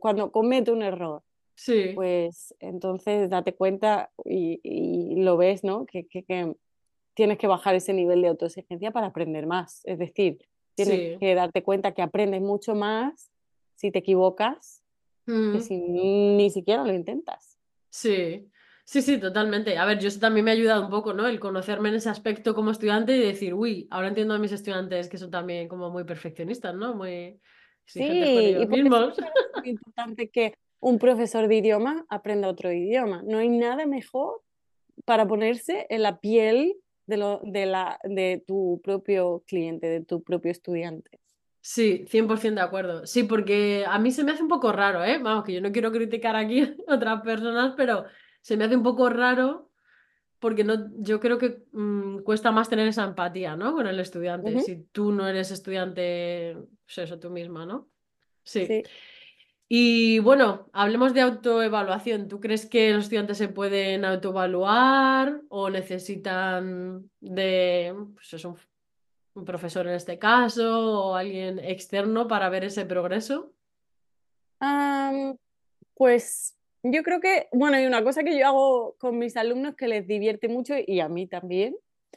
cuando 0.00 0.30
cometo 0.32 0.72
un 0.72 0.82
error. 0.82 1.22
sí. 1.54 1.92
Pues 1.94 2.54
entonces 2.60 3.30
date 3.30 3.54
cuenta 3.54 4.10
y, 4.24 4.60
y 4.62 5.22
lo 5.22 5.36
ves, 5.36 5.64
¿no? 5.64 5.86
Que, 5.86 6.06
que, 6.06 6.24
que 6.24 6.54
tienes 7.14 7.38
que 7.38 7.46
bajar 7.46 7.74
ese 7.74 7.92
nivel 7.94 8.22
de 8.22 8.28
autoexigencia 8.28 8.90
para 8.90 9.06
aprender 9.08 9.46
más. 9.46 9.80
Es 9.84 9.98
decir, 9.98 10.38
tienes 10.74 10.98
Sí, 11.00 11.16
que 11.18 11.34
darte 11.34 11.62
cuenta 11.62 11.92
que 11.94 12.02
aprendes 12.02 12.42
mucho 12.42 12.74
más 12.74 13.30
si 13.76 13.90
te 13.90 14.00
equivocas 14.00 14.82
que 15.52 15.58
mm, 15.58 15.60
si 15.60 15.76
ni 15.78 16.50
siquiera 16.50 16.84
lo 16.84 16.92
intentas. 16.94 17.58
sí, 17.90 18.50
Sí, 18.88 19.02
sí, 19.02 19.18
totalmente. 19.18 19.76
A 19.76 19.84
ver, 19.84 19.98
yo 19.98 20.06
eso 20.06 20.20
también 20.20 20.44
me 20.44 20.52
ha 20.52 20.54
ayudado 20.54 20.84
un 20.84 20.90
poco, 20.90 21.12
¿no? 21.12 21.26
El 21.26 21.40
conocerme 21.40 21.88
en 21.88 21.96
ese 21.96 22.08
aspecto 22.08 22.54
como 22.54 22.70
estudiante 22.70 23.16
y 23.16 23.18
decir, 23.20 23.52
uy, 23.52 23.88
ahora 23.90 24.06
entiendo 24.06 24.34
a 24.34 24.38
mis 24.38 24.52
estudiantes 24.52 25.08
que 25.08 25.18
son 25.18 25.32
también 25.32 25.66
como 25.66 25.90
muy 25.90 26.04
perfeccionistas, 26.04 26.72
¿no? 26.72 26.94
Muy 26.94 27.40
Sí, 27.84 28.00
con 28.06 28.12
ellos 28.14 28.62
y 28.62 28.66
por 28.66 28.78
eso 28.78 28.84
me 28.84 28.90
mismos. 28.90 29.16
parece 29.16 29.32
muy 29.60 29.68
importante 29.70 30.28
que 30.28 30.54
un 30.78 31.00
profesor 31.00 31.48
de 31.48 31.56
idioma 31.56 32.06
aprenda 32.08 32.46
otro 32.48 32.72
idioma. 32.72 33.22
No 33.24 33.38
hay 33.38 33.48
nada 33.48 33.86
mejor 33.86 34.42
para 35.04 35.26
ponerse 35.26 35.86
en 35.90 36.02
la 36.02 36.20
piel 36.20 36.76
de, 37.06 37.16
lo, 37.16 37.40
de, 37.42 37.66
la, 37.66 37.98
de 38.04 38.44
tu 38.46 38.80
propio 38.84 39.42
cliente, 39.48 39.88
de 39.88 40.04
tu 40.04 40.22
propio 40.22 40.52
estudiante. 40.52 41.18
Sí, 41.60 42.04
100% 42.08 42.60
de 42.60 42.66
acuerdo. 42.66 43.04
Sí, 43.04 43.24
porque 43.24 43.84
a 43.84 43.98
mí 43.98 44.12
se 44.12 44.22
me 44.22 44.30
hace 44.30 44.42
un 44.42 44.48
poco 44.48 44.70
raro, 44.70 45.02
¿eh? 45.02 45.18
Vamos, 45.20 45.44
que 45.44 45.52
yo 45.54 45.60
no 45.60 45.72
quiero 45.72 45.90
criticar 45.90 46.36
aquí 46.36 46.60
a 46.86 46.94
otras 46.94 47.22
personas, 47.22 47.74
pero 47.76 48.04
se 48.46 48.56
me 48.56 48.64
hace 48.64 48.76
un 48.76 48.84
poco 48.84 49.08
raro 49.08 49.70
porque 50.38 50.62
no, 50.62 50.90
yo 50.98 51.18
creo 51.18 51.36
que 51.36 51.64
mm, 51.72 52.18
cuesta 52.18 52.52
más 52.52 52.68
tener 52.68 52.86
esa 52.86 53.02
empatía, 53.02 53.56
¿no? 53.56 53.74
Con 53.74 53.88
el 53.88 53.98
estudiante, 53.98 54.60
si 54.60 54.84
tú 54.92 55.10
no 55.10 55.26
eres 55.26 55.50
estudiante, 55.50 56.56
pues 56.84 56.98
eso, 56.98 57.18
tú 57.18 57.30
misma, 57.30 57.66
¿no? 57.66 57.88
Sí. 58.44 58.66
Sí. 58.66 58.82
Y 59.68 60.18
bueno, 60.20 60.68
hablemos 60.72 61.12
de 61.12 61.22
autoevaluación. 61.22 62.28
¿Tú 62.28 62.38
crees 62.38 62.66
que 62.66 62.92
los 62.92 63.04
estudiantes 63.04 63.38
se 63.38 63.48
pueden 63.48 64.04
autoevaluar 64.04 65.40
o 65.48 65.68
necesitan 65.68 67.10
de, 67.18 67.96
pues 68.14 68.32
eso, 68.32 68.50
un 68.50 68.58
un 69.34 69.44
profesor 69.44 69.86
en 69.86 69.94
este 69.94 70.18
caso 70.18 71.08
o 71.08 71.14
alguien 71.14 71.58
externo 71.58 72.26
para 72.26 72.48
ver 72.48 72.64
ese 72.64 72.86
progreso? 72.86 73.52
Pues 75.94 76.55
yo 76.92 77.02
creo 77.02 77.20
que, 77.20 77.48
bueno, 77.52 77.76
hay 77.76 77.86
una 77.86 78.02
cosa 78.02 78.22
que 78.22 78.38
yo 78.38 78.46
hago 78.46 78.96
con 78.98 79.18
mis 79.18 79.36
alumnos 79.36 79.74
que 79.76 79.88
les 79.88 80.06
divierte 80.06 80.48
mucho 80.48 80.74
y 80.84 81.00
a 81.00 81.08
mí 81.08 81.26
también, 81.26 81.76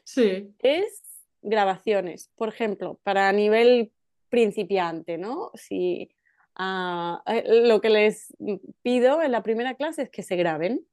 Sí, 0.10 0.56
es 0.60 1.04
grabaciones. 1.44 2.32
Por 2.36 2.50
ejemplo, 2.50 3.00
para 3.04 3.32
nivel 3.32 3.92
principiante, 4.30 5.20
¿no? 5.20 5.52
Si 5.54 6.10
ah, 6.56 7.22
eh, 7.28 7.44
lo 7.68 7.80
que 7.80 7.90
les 7.90 8.36
pido 8.82 9.22
en 9.22 9.32
la 9.32 9.44
primera 9.44 9.76
clase 9.76 10.04
es 10.04 10.10
que 10.10 10.24
se 10.24 10.36
graben, 10.36 10.84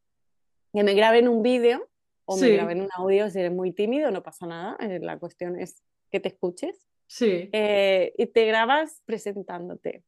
que 0.75 0.85
me 0.85 0.93
graben 0.93 1.29
un 1.29 1.43
vídeo 1.43 1.89
o 2.27 2.37
me 2.37 2.51
graben 2.51 2.83
un 2.83 2.89
audio 2.95 3.31
si 3.31 3.39
eres 3.39 3.53
muy 3.53 3.73
tímido, 3.73 4.11
no 4.11 4.23
pasa 4.23 4.47
nada, 4.47 4.77
eh, 4.81 4.99
la 5.01 5.19
cuestión 5.19 5.59
es 5.59 5.83
que 6.11 6.21
te 6.21 6.29
escuches. 6.29 6.77
sí, 7.07 7.49
Eh, 7.53 8.13
y 8.19 8.27
te 8.27 8.45
grabas 8.45 9.01
presentándote. 9.07 10.03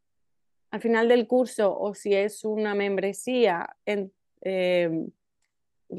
Al 0.71 0.81
final 0.81 1.09
del 1.09 1.27
curso, 1.27 1.79
o 1.79 1.95
si 1.95 2.15
es 2.15 2.45
una 2.45 2.75
membresía, 2.75 3.77
en, 3.87 4.13
eh, 4.43 5.07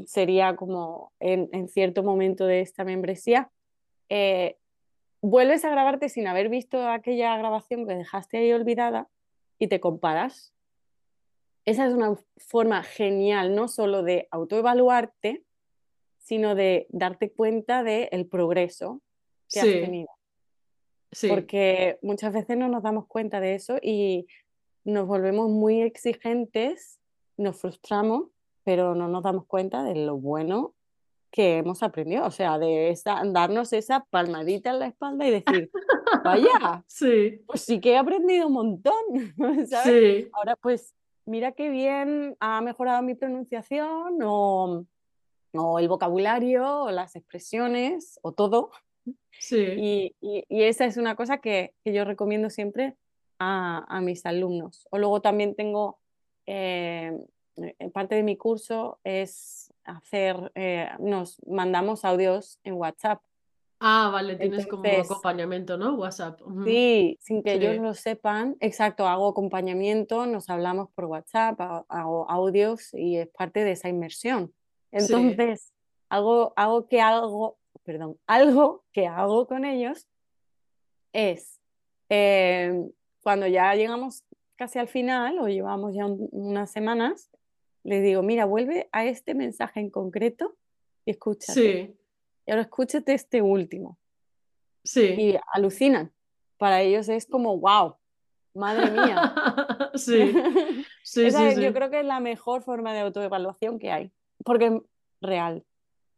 sería 0.05 0.55
como 0.55 1.11
en, 1.19 1.49
en, 1.53 1.67
cierto 1.67 2.03
momento 2.03 2.45
de 2.45 2.61
esta 2.61 2.83
membresía, 2.83 3.49
eh, 4.09 4.57
vuelves 5.21 5.65
a 5.65 5.69
grabarte 5.69 6.09
sin 6.09 6.27
haber 6.27 6.49
visto 6.49 6.87
aquella 6.87 7.37
grabación 7.37 7.87
que 7.87 7.95
dejaste 7.95 8.37
ahí 8.37 8.53
olvidada 8.53 9.07
y 9.57 9.67
te 9.67 9.79
comparas. 9.79 10.53
Esa 11.65 11.85
es 11.87 11.93
una 11.93 12.15
forma 12.37 12.83
genial, 12.83 13.55
no 13.55 13.67
solo 13.67 14.01
de 14.03 14.27
autoevaluarte, 14.31 15.43
sino 16.17 16.55
de 16.55 16.87
darte 16.89 17.31
cuenta 17.31 17.83
del 17.83 18.07
el 18.11 18.27
progreso 18.27 19.01
que 19.51 19.59
has 19.59 19.65
tenido. 19.65 20.09
sí. 21.11 21.27
Porque 21.27 21.97
muchas 22.01 22.33
veces 22.33 22.57
no 22.57 22.69
nos 22.69 22.83
damos 22.83 23.07
cuenta 23.07 23.39
de 23.39 23.55
eso 23.55 23.77
y 23.81 24.27
nos 24.89 25.07
volvemos 25.07 25.49
muy 25.49 25.81
exigentes, 25.81 26.99
nos 27.37 27.57
frustramos, 27.57 28.27
pero 28.63 28.95
no 28.95 29.07
nos 29.07 29.23
damos 29.23 29.45
cuenta 29.45 29.83
de 29.83 29.95
lo 29.95 30.17
bueno 30.17 30.75
que 31.31 31.57
hemos 31.57 31.83
aprendido, 31.83 32.25
o 32.25 32.31
sea, 32.31 32.57
de 32.57 32.89
esa, 32.89 33.21
darnos 33.25 33.71
esa 33.73 34.05
palmadita 34.09 34.71
en 34.71 34.79
la 34.79 34.87
espalda 34.87 35.27
y 35.27 35.31
decir, 35.31 35.71
vaya, 36.23 36.83
Sí, 36.87 37.41
pues 37.45 37.61
sí 37.61 37.79
que 37.79 37.91
he 37.91 37.97
aprendido 37.97 38.47
un 38.47 38.53
montón, 38.53 38.93
¿sabes? 39.69 40.23
sí, 40.23 40.29
Ahora 40.33 40.55
pues 40.55 40.95
mira 41.25 41.51
qué 41.51 41.69
bien 41.69 42.35
ha 42.39 42.61
mejorado 42.61 43.03
mi 43.03 43.13
pronunciación 43.13 44.17
o, 44.23 44.85
o 45.53 45.79
el 45.79 45.87
vocabulario 45.87 46.83
o 46.83 46.91
las 46.91 47.15
expresiones 47.15 48.19
o 48.23 48.31
todo. 48.31 48.71
sí. 49.39 49.57
Y, 49.77 50.15
y, 50.19 50.43
y 50.49 50.63
esa 50.63 50.85
es 50.85 50.97
una 50.97 51.15
cosa 51.15 51.37
que, 51.37 51.75
que 51.83 51.93
yo 51.93 52.05
recomiendo 52.05 52.49
siempre 52.49 52.95
a, 53.39 53.85
a, 53.87 54.01
mis 54.01 54.25
alumnos. 54.25 54.87
O 54.91 54.97
luego 54.97 55.21
también 55.21 55.55
tengo, 55.55 55.99
eh, 56.45 57.11
parte 57.93 58.15
de 58.15 58.23
mi 58.23 58.37
curso 58.37 58.99
es 59.03 59.73
hacer, 59.83 60.51
eh, 60.55 60.89
nos 60.99 61.37
mandamos 61.47 62.05
audios 62.05 62.59
en 62.63 62.75
WhatsApp. 62.75 63.21
Ah, 63.81 64.09
vale, 64.11 64.35
tienes 64.35 64.67
como 64.67 64.83
Entonces, 64.83 65.09
acompañamiento, 65.09 65.77
¿no? 65.77 65.95
WhatsApp. 65.95 66.41
Sí, 66.65 67.17
sin 67.21 67.41
que 67.41 67.53
ellos 67.53 67.75
Sí, 67.75 67.79
lo 67.79 67.93
sepan, 67.93 68.57
exacto, 68.59 69.07
hago 69.07 69.29
acompañamiento, 69.29 70.25
nos 70.25 70.49
hablamos 70.49 70.89
por 70.91 71.05
WhatsApp, 71.05 71.59
hago 71.87 72.29
audios 72.29 72.93
y 72.93 73.17
es 73.17 73.29
parte 73.29 73.63
de 73.63 73.71
esa 73.71 73.87
inmersión. 73.87 74.53
sí, 74.91 74.97
Entonces, 74.97 75.71
hago, 76.09 76.51
hago 76.57 76.87
que 76.87 76.99
algo, 76.99 77.57
perdón, 77.83 78.19
algo 78.27 78.83
que 78.91 79.07
hago 79.07 79.47
con 79.47 79.63
ellos 79.63 80.07
es 81.13 81.59
eh, 82.09 82.89
cuando 83.29 83.45
ya 83.45 83.75
llegamos 83.75 84.23
casi 84.55 84.79
al 84.79 84.87
final 84.87 85.37
o 85.37 85.47
llevamos 85.47 85.93
ya 85.93 86.07
un, 86.07 86.27
unas 86.31 86.71
semanas, 86.71 87.29
les 87.83 88.01
digo, 88.01 88.23
mira, 88.23 88.45
vuelve 88.45 88.89
a 88.91 89.05
este 89.05 89.35
mensaje 89.35 89.81
en 89.81 89.91
concreto 89.91 90.57
y 91.05 91.11
escúchate. 91.11 91.53
sí, 91.53 91.95
Y 92.47 92.49
ahora 92.51 92.63
escúchate 92.63 93.13
este 93.13 93.43
último. 93.43 93.99
sí. 94.83 95.13
Y 95.15 95.39
alucinan. 95.53 96.11
Para 96.57 96.81
ellos 96.81 97.07
es 97.07 97.27
como, 97.27 97.55
wow, 97.59 97.97
madre 98.55 98.89
mía. 98.89 99.35
Sí, 99.93 100.33
sí, 101.03 101.29
yo 101.29 101.51
sí. 101.51 101.71
creo 101.73 101.91
que 101.91 101.99
es 101.99 102.05
la 102.05 102.19
mejor 102.19 102.63
forma 102.63 102.93
de 102.95 103.01
autoevaluación 103.01 103.77
que 103.77 103.91
hay, 103.91 104.11
porque 104.43 104.65
es 104.65 104.73
real. 105.21 105.63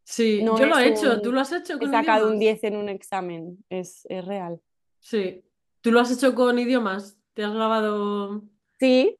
Sí, 0.06 0.41
No 0.43 0.58
yo 0.58 0.65
lo 0.65 0.78
he 0.78 0.88
hecho. 0.88 1.21
¿Tú 1.21 1.34
lo 1.34 1.41
has 1.41 1.52
hecho 1.52 1.78
he 1.80 1.88
sacado 1.88 2.28
un 2.30 2.38
idiomas? 2.38 2.62
10 2.62 2.63
en 2.63 2.78
un 2.78 2.88
examen, 2.89 3.58
es, 3.69 4.06
es 4.10 4.24
real. 4.26 4.62
Sí. 5.00 5.43
¿Tú 5.82 5.91
lo 5.91 6.00
has 6.00 6.12
hecho 6.12 6.36
con 6.36 6.60
idiomas? 6.60 7.17
¿Te 7.34 7.44
has 7.44 7.54
grabado 7.54 8.44
Sí, 8.80 9.15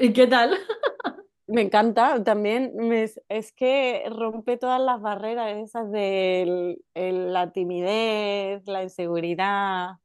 ¿Y 0.00 0.12
qué 0.12 0.26
tal? 0.26 0.58
Me 1.46 1.62
encanta 1.62 2.22
también, 2.24 2.72
me- 2.76 3.04
es 3.28 3.52
que 3.52 4.04
rompe 4.10 4.56
todas 4.56 4.80
las 4.80 5.00
barreras 5.00 5.56
esas 5.56 5.90
de 5.90 6.78
la 6.94 7.52
timidez, 7.52 8.62
la 8.66 8.82
inseguridad, 8.84 9.96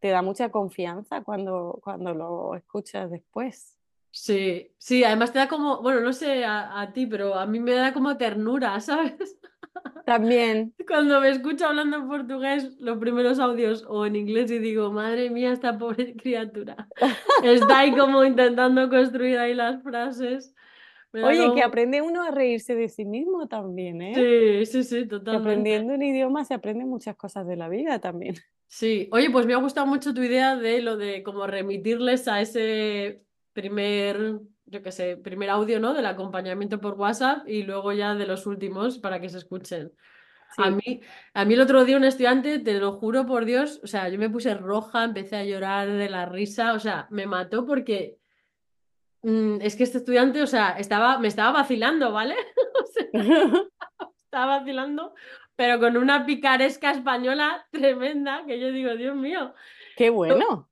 te 0.00 0.08
da 0.08 0.22
mucha 0.22 0.50
confianza 0.50 1.22
cuando, 1.24 1.80
cuando 1.82 2.14
lo 2.14 2.54
escuchas 2.56 3.10
después. 3.10 3.77
Sí, 4.20 4.74
sí, 4.78 5.04
además 5.04 5.32
te 5.32 5.38
da 5.38 5.48
como, 5.48 5.80
bueno, 5.80 6.00
no 6.00 6.12
sé 6.12 6.44
a, 6.44 6.80
a 6.80 6.92
ti, 6.92 7.06
pero 7.06 7.34
a 7.36 7.46
mí 7.46 7.60
me 7.60 7.72
da 7.74 7.92
como 7.92 8.16
ternura, 8.16 8.80
¿sabes? 8.80 9.38
También, 10.04 10.74
Cuando 10.86 11.20
me 11.20 11.30
escucho 11.30 11.66
hablando 11.66 11.96
en 11.98 12.08
portugués, 12.08 12.76
los 12.80 12.98
primeros 12.98 13.38
audios 13.40 13.84
o 13.88 14.06
en 14.06 14.16
inglés 14.16 14.50
y 14.50 14.58
digo, 14.58 14.92
madre 14.92 15.28
mía, 15.30 15.52
esta 15.52 15.76
pobre 15.78 16.16
criatura. 16.16 16.90
Está 17.40 17.80
ahí 17.80 17.94
como 17.94 18.24
intentando 18.24 18.88
construir 18.88 19.38
ahí 19.38 19.54
las 19.54 19.82
frases. 19.82 20.54
Me 21.12 21.22
oye, 21.22 21.52
que 21.52 21.62
como... 21.62 21.62
aprende 21.62 22.02
uno 22.02 22.22
a 22.24 22.30
reírse 22.30 22.74
de 22.74 22.88
sí 22.88 23.04
mismo 23.04 23.46
también, 23.48 24.02
¿eh? 24.02 24.28
Sí, 24.28 24.66
sí, 24.66 24.84
sí, 24.84 25.06
Que 25.28 25.36
totalmente. 25.36 25.36
aprendiendo 25.36 25.94
un 25.94 26.02
idioma 26.02 26.44
se 26.44 26.52
aprenden 26.54 26.88
muchas 26.88 27.16
cosas 27.16 27.46
de 27.46 27.56
la 27.56 27.68
vida 27.70 27.98
también. 28.00 28.36
Sí, 28.70 29.08
oye, 29.12 29.30
pues 29.30 29.46
me 29.46 29.54
ha 29.54 29.56
gustado 29.56 29.86
mucho 29.86 30.12
tu 30.12 30.22
idea 30.22 30.54
de 30.56 30.82
lo 30.82 30.96
de 30.96 31.22
como 31.22 31.46
remitirles 31.46 32.28
a 32.28 32.40
ese 32.42 33.24
primer, 33.60 34.38
yo 34.66 34.82
qué 34.82 34.92
sé, 34.92 35.16
primer 35.16 35.50
audio, 35.50 35.80
¿no? 35.80 35.92
Del 35.92 36.06
acompañamiento 36.06 36.80
por 36.80 36.94
WhatsApp 36.94 37.48
y 37.48 37.64
luego 37.64 37.92
ya 37.92 38.14
de 38.14 38.26
los 38.26 38.46
últimos 38.46 38.98
para 38.98 39.20
que 39.20 39.28
se 39.28 39.38
escuchen. 39.38 39.92
A 40.56 40.70
Sí, 40.70 40.76
mí, 40.76 41.00
a 41.34 41.44
mí 41.44 41.54
el 41.54 41.60
otro 41.60 41.84
día 41.84 41.96
un 41.96 42.04
estudiante, 42.04 42.60
te 42.60 42.78
lo 42.78 42.92
juro 42.92 43.26
por 43.26 43.44
Dios, 43.44 43.80
o 43.82 43.86
sea, 43.88 44.08
yo 44.08 44.18
me 44.18 44.30
puse 44.30 44.54
roja, 44.54 45.04
empecé 45.04 45.36
a 45.36 45.44
llorar 45.44 45.90
de 45.90 46.08
la 46.08 46.24
risa, 46.26 46.72
o 46.72 46.78
sea, 46.78 47.06
me 47.10 47.26
mató 47.26 47.66
porque 47.66 48.18
mm, 49.22 49.58
es 49.60 49.74
que 49.76 49.82
este 49.82 49.98
estudiante, 49.98 50.40
o 50.40 50.46
sea, 50.46 50.70
estaba, 50.78 51.18
me 51.18 51.28
estaba 51.28 51.52
vacilando, 51.52 52.12
¿vale? 52.12 52.36
O 52.80 52.86
sea, 52.86 53.08
estaba 54.24 54.58
vacilando, 54.58 55.14
pero 55.56 55.80
con 55.80 55.96
una 55.96 56.24
picaresca 56.24 56.92
española 56.92 57.66
tremenda 57.72 58.44
que 58.46 58.60
yo 58.60 58.70
digo, 58.70 58.94
Dios 58.94 59.16
mío. 59.16 59.52
qué 59.96 60.10
bueno. 60.10 60.68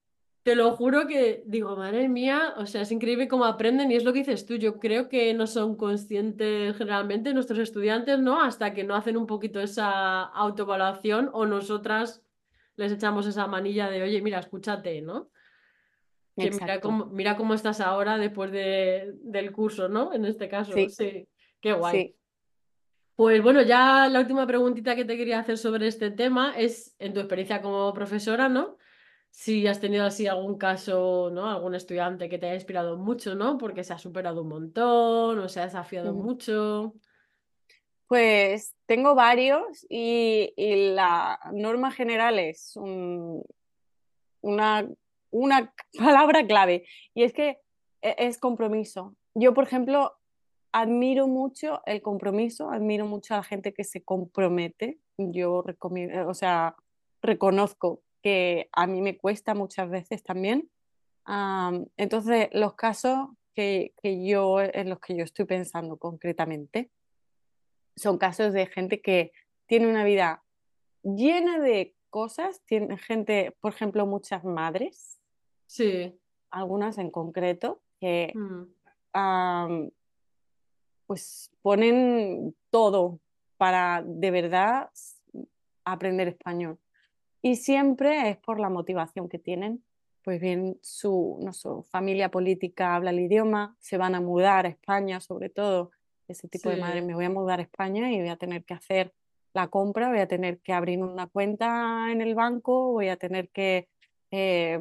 Te 0.47 0.55
lo 0.55 0.77
juro 0.77 1.09
que 1.09 1.43
digo, 1.45 1.75
madre 1.75 2.09
mía, 2.09 2.55
o 2.57 2.67
sea, 2.67 2.83
es 2.83 2.93
increíble 2.93 3.27
cómo 3.27 3.47
aprenden 3.47 3.91
y 3.91 3.97
es 3.97 4.05
lo 4.05 4.13
que 4.13 4.21
dices 4.21 4.47
tú. 4.47 4.55
Yo 4.55 4.79
creo 4.79 5.09
que 5.09 5.35
no 5.35 5.49
son 5.49 5.75
conscientes 5.75 6.77
generalmente 6.77 7.35
nuestros 7.35 7.59
estudiantes, 7.59 8.21
¿no? 8.21 8.41
Hasta 8.41 8.73
que 8.73 8.85
no 8.85 8.95
hacen 8.95 9.17
un 9.17 9.27
poquito 9.27 9.61
esa 9.61 10.23
autoevaluación 10.23 11.31
o 11.33 11.47
nosotras 11.47 12.23
les 12.77 12.93
echamos 12.93 13.27
esa 13.27 13.49
manilla 13.49 13.91
de, 13.91 14.05
oye, 14.05 14.23
mira, 14.23 14.39
escúchate, 14.39 15.03
¿no? 15.03 15.31
Que 16.37 16.53
mira 16.53 16.81
cómo, 16.81 17.07
mira 17.07 17.37
cómo 17.37 17.53
estás 17.53 17.81
ahora 17.81 18.17
después 18.17 18.53
de, 18.53 19.15
del 19.23 19.51
curso, 19.51 19.89
¿no? 19.89 20.13
En 20.13 20.27
este 20.27 20.49
caso, 20.49 20.75
Sí, 20.75 20.89
sí, 20.91 21.27
qué 21.61 21.73
guay. 21.73 21.99
sí. 21.99 22.17
Pues 23.17 23.43
bueno, 23.43 23.63
ya 23.63 24.09
la 24.09 24.21
última 24.21 24.47
preguntita 24.47 24.95
que 24.95 25.05
te 25.05 25.17
quería 25.17 25.41
hacer 25.41 25.59
sobre 25.59 25.89
este 25.89 26.13
tema 26.13 26.55
es, 26.57 26.95
en 27.01 27.15
tu 27.15 27.19
experiencia 27.19 27.61
como 27.61 27.93
profesora, 27.93 28.49
¿no? 28.49 28.77
Si 29.39 29.67
has 29.67 29.81
tenido 29.81 30.07
así 30.07 30.27
algún 30.27 30.57
caso, 30.57 31.29
¿no? 31.31 31.51
Algún 31.51 31.75
estudiante 31.75 32.31
que 32.31 32.39
te 32.39 32.47
haya 32.47 32.55
inspirado 32.55 32.97
mucho, 32.97 33.35
¿no? 33.35 33.59
Porque 33.59 33.85
se 33.85 33.93
ha 33.93 33.99
superado 33.99 34.41
un 34.41 34.49
montón 34.49 35.39
o 35.39 35.47
se 35.51 35.61
ha 35.61 35.65
desafiado 35.65 36.15
mucho. 36.15 36.95
Pues 38.09 38.75
tengo 38.87 39.15
varios 39.15 39.85
y, 39.91 40.55
y 40.57 40.95
la 40.95 41.39
norma 41.53 41.91
general 41.93 42.39
es 42.39 42.77
un- 42.77 43.45
una, 44.41 44.89
una 45.31 45.75
palabra 45.99 46.47
clave 46.47 46.87
y 47.13 47.25
es 47.25 47.35
que 47.35 47.61
e- 48.01 48.17
es 48.19 48.39
compromiso. 48.39 49.17
Yo, 49.35 49.53
por 49.53 49.65
ejemplo, 49.65 50.17
admiro 50.73 51.29
mucho 51.29 51.83
el 51.85 52.01
compromiso, 52.01 52.71
admiro 52.71 53.05
mucho 53.05 53.35
a 53.35 53.39
la 53.39 53.43
gente 53.43 53.75
que 53.75 53.85
se 53.85 54.03
compromete. 54.03 54.99
Yo 55.19 55.61
recomiendo, 55.61 56.27
o 56.27 56.33
sea, 56.33 56.75
reconozco 57.21 58.01
que 58.27 58.69
a 58.73 58.89
mí 58.89 59.03
me 59.03 59.17
cuesta 59.17 59.55
muchas 59.55 59.89
veces 59.89 60.25
también. 60.25 60.69
Am, 61.27 61.87
entonces, 61.97 62.49
los 62.51 62.75
casos 62.75 63.29
que, 63.55 63.95
que 64.03 64.27
yo, 64.27 64.61
en 64.61 64.91
los 64.91 64.99
que 64.99 65.15
yo 65.17 65.23
estoy 65.23 65.45
pensando 65.45 65.97
concretamente 65.97 66.91
son 67.95 68.19
casos 68.19 68.53
de 68.53 68.67
gente 68.67 69.01
que 69.01 69.31
tiene 69.67 69.87
una 69.89 70.03
vida 70.03 70.43
llena 71.05 71.61
de 71.61 71.95
cosas, 72.11 72.63
tiene 72.65 72.99
gente, 72.99 73.57
por 73.61 73.73
ejemplo, 73.73 74.07
muchas 74.07 74.43
madres, 74.43 75.21
Sí. 75.67 76.19
algunas 76.51 76.99
en 76.99 77.13
concreto, 77.13 77.81
que 78.01 78.33
Mm. 78.35 79.89
pues 81.07 81.49
ponen 81.63 82.57
todo 82.71 83.21
para 83.57 84.03
de 84.05 84.31
verdad 84.33 84.91
aprender 85.85 86.27
español. 86.27 86.77
Y 87.47 87.57
siempre 87.57 88.29
es 88.31 88.37
por 88.39 88.59
la 88.59 88.69
motivación 88.69 89.29
que 89.29 89.39
tienen. 89.39 89.85
Pues 90.25 90.41
bien, 90.41 90.79
su, 90.83 91.39
no 91.41 91.53
sé, 91.53 91.69
familia 91.89 92.29
política 92.31 92.97
habla 92.97 93.11
el 93.11 93.21
idioma, 93.21 93.77
se 93.79 93.97
van 93.97 94.17
a 94.17 94.21
mudar 94.21 94.67
a 94.67 94.69
España, 94.71 95.21
sobre 95.21 95.51
todo 95.51 95.93
ese 96.27 96.49
tipo 96.49 96.69
de 96.69 96.77
madres, 96.77 97.03
Sí. 97.03 97.07
me 97.07 97.15
voy 97.15 97.25
a 97.27 97.31
mudar 97.31 97.61
a 97.61 97.63
España 97.63 98.11
y 98.11 98.19
voy 98.19 98.31
a 98.31 98.37
tener 98.37 98.65
que 98.65 98.75
hacer 98.75 99.13
la 99.55 99.69
compra, 99.69 100.09
voy 100.09 100.19
a 100.19 100.27
tener 100.27 100.59
que 100.59 100.73
abrir 100.73 101.01
una 101.01 101.29
cuenta 101.29 102.11
en 102.11 102.21
el 102.21 102.35
banco, 102.35 102.91
voy 102.91 103.09
a 103.09 103.17
tener 103.17 103.49
que 103.51 103.89
eh, 104.33 104.81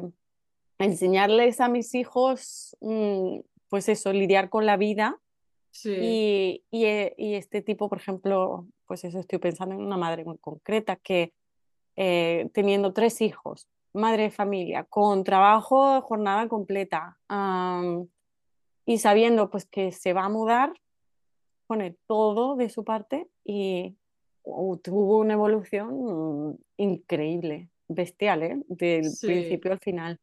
enseñarles 0.78 1.60
a 1.60 1.68
mis 1.68 1.94
hijos, 1.94 2.76
mm, 2.80 3.38
pues 3.68 3.88
eso, 3.88 4.12
lidiar 4.12 4.48
con 4.48 4.66
la 4.66 4.76
vida 4.76 5.20
Sí. 5.70 5.94
y, 6.00 6.64
y, 6.72 6.84
eh, 6.86 7.14
y 7.16 7.34
este 7.34 7.62
tipo, 7.62 7.88
por 7.88 7.98
ejemplo, 7.98 8.66
pues 8.86 9.04
eso 9.04 9.20
estoy 9.20 9.38
pensando 9.38 9.74
en 9.76 9.82
una 9.82 9.96
madre 9.96 10.24
muy 10.24 10.38
concreta 10.38 10.96
que 10.96 11.32
eh, 11.96 12.48
teniendo 12.52 12.92
tres 12.92 13.20
hijos, 13.20 13.68
madre 13.92 14.24
de 14.24 14.30
familia, 14.30 14.84
con 14.84 15.24
trabajo, 15.24 16.00
jornada 16.02 16.48
completa 16.48 17.18
y 18.84 18.98
sabiendo 18.98 19.50
pues 19.50 19.64
que 19.64 19.92
se 19.92 20.12
va 20.12 20.24
a 20.24 20.28
mudar, 20.28 20.72
pone 21.66 21.96
todo 22.06 22.56
de 22.56 22.68
su 22.68 22.84
parte 22.84 23.28
y 23.44 23.96
uh, 24.44 24.76
tuvo 24.76 25.18
una 25.18 25.32
evolución 25.34 26.50
mm, 26.50 26.58
increíble, 26.76 27.68
bestial, 27.88 28.42
¿eh? 28.42 28.62
Del 28.68 29.04
Sí. 29.10 29.26
principio 29.26 29.72
al 29.72 29.80
final. 29.80 30.20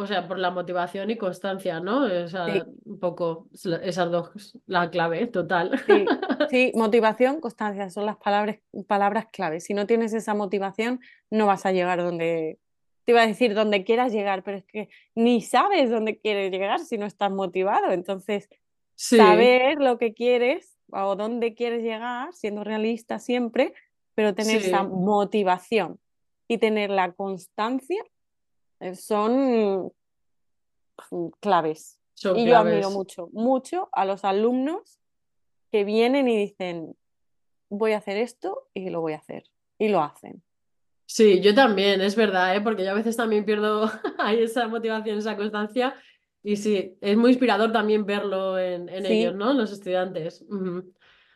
O 0.00 0.06
sea, 0.06 0.28
por 0.28 0.38
la 0.38 0.52
motivación 0.52 1.10
y 1.10 1.16
constancia, 1.16 1.80
¿no? 1.80 2.04
O 2.04 2.28
sea, 2.28 2.46
Sí. 2.46 2.62
un 2.84 3.00
poco 3.00 3.48
esas 3.82 4.10
dos, 4.12 4.56
la 4.66 4.90
clave, 4.90 5.26
total. 5.26 5.76
Sí, 5.86 6.04
sí, 6.50 6.72
motivación, 6.76 7.40
constancia, 7.40 7.90
son 7.90 8.06
las 8.06 8.16
palabras, 8.16 8.58
palabras 8.86 9.26
clave. 9.32 9.58
Si 9.58 9.74
no 9.74 9.86
tienes 9.86 10.12
esa 10.12 10.34
motivación, 10.34 11.00
no 11.30 11.46
vas 11.46 11.66
a 11.66 11.72
llegar 11.72 11.98
donde, 11.98 12.60
te 13.04 13.10
iba 13.12 13.22
a 13.22 13.26
decir 13.26 13.54
donde 13.54 13.82
quieras 13.82 14.12
llegar, 14.12 14.44
pero 14.44 14.58
es 14.58 14.64
que 14.66 14.88
ni 15.16 15.40
sabes 15.42 15.90
dónde 15.90 16.20
quieres 16.20 16.52
llegar 16.52 16.78
si 16.78 16.96
no 16.96 17.04
estás 17.06 17.32
motivado. 17.32 17.90
Entonces, 17.90 18.48
Sí, 18.94 19.16
saber 19.16 19.78
lo 19.80 19.98
que 19.98 20.14
quieres 20.14 20.78
o 20.90 21.16
dónde 21.16 21.54
quieres 21.54 21.82
llegar, 21.82 22.32
siendo 22.34 22.62
realista 22.62 23.18
siempre, 23.18 23.72
pero 24.14 24.34
tener 24.34 24.56
esa 24.56 24.84
motivación 24.84 25.98
y 26.48 26.58
tener 26.58 26.90
la 26.90 27.12
constancia 27.12 28.02
son 28.94 29.92
mm, 31.10 31.28
claves. 31.40 31.98
son 32.14 32.36
Y 32.36 32.46
yo 32.46 32.58
admiro 32.58 32.90
mucho, 32.90 33.28
mucho 33.32 33.88
a 33.92 34.04
los 34.04 34.24
alumnos 34.24 34.98
que 35.70 35.84
vienen 35.84 36.28
y 36.28 36.36
dicen, 36.36 36.96
voy 37.68 37.92
a 37.92 37.98
hacer 37.98 38.16
esto 38.16 38.68
y 38.74 38.90
lo 38.90 39.00
voy 39.00 39.12
a 39.12 39.18
hacer. 39.18 39.44
Y 39.78 39.88
lo 39.88 40.02
hacen. 40.02 40.42
Sí, 41.06 41.40
yo 41.40 41.54
también, 41.54 42.00
es 42.00 42.16
verdad, 42.16 42.54
¿eh? 42.54 42.60
Porque 42.60 42.84
yo 42.84 42.90
a 42.90 42.94
veces 42.94 43.16
también 43.16 43.44
pierdo 43.44 43.90
ahí 44.18 44.42
esa 44.42 44.68
motivación, 44.68 45.18
esa 45.18 45.36
constancia. 45.36 45.94
Y 46.42 46.56
sí, 46.56 46.96
es 47.00 47.16
muy 47.16 47.30
inspirador 47.30 47.72
también 47.72 48.04
verlo 48.04 48.58
en, 48.58 48.88
en 48.88 49.06
ellos, 49.06 49.34
¿no? 49.34 49.52
Los 49.52 49.72
estudiantes. 49.72 50.44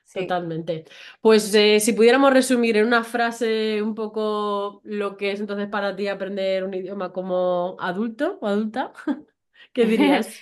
Sí. 0.05 0.21
Totalmente. 0.21 0.85
Pues 1.21 1.55
eh, 1.55 1.81
si 1.81 1.93
pudiéramos 1.93 2.33
resumir 2.33 2.77
en 2.77 2.87
una 2.87 3.05
frase 3.05 3.83
un 3.83 3.95
poco 3.95 4.81
lo 4.85 5.17
que 5.17 5.33
es 5.33 5.41
entonces 5.41 5.69
para 5.69 5.97
ti 5.97 6.09
aprender 6.09 6.65
un 6.65 6.75
idioma 6.75 7.12
como 7.12 7.77
adulto 7.81 8.38
o 8.41 8.47
adulta, 8.47 8.93
¿qué 9.73 9.87
dirías? 9.87 10.38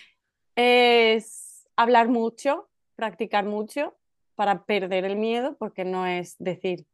Es 0.57 1.69
hablar 1.77 2.09
mucho, 2.09 2.69
practicar 2.97 3.45
mucho 3.45 3.97
para 4.35 4.65
perder 4.65 5.05
el 5.05 5.17
miedo, 5.17 5.57
porque 5.59 5.85
no 5.85 6.07
es 6.07 6.37
decir, 6.39 6.87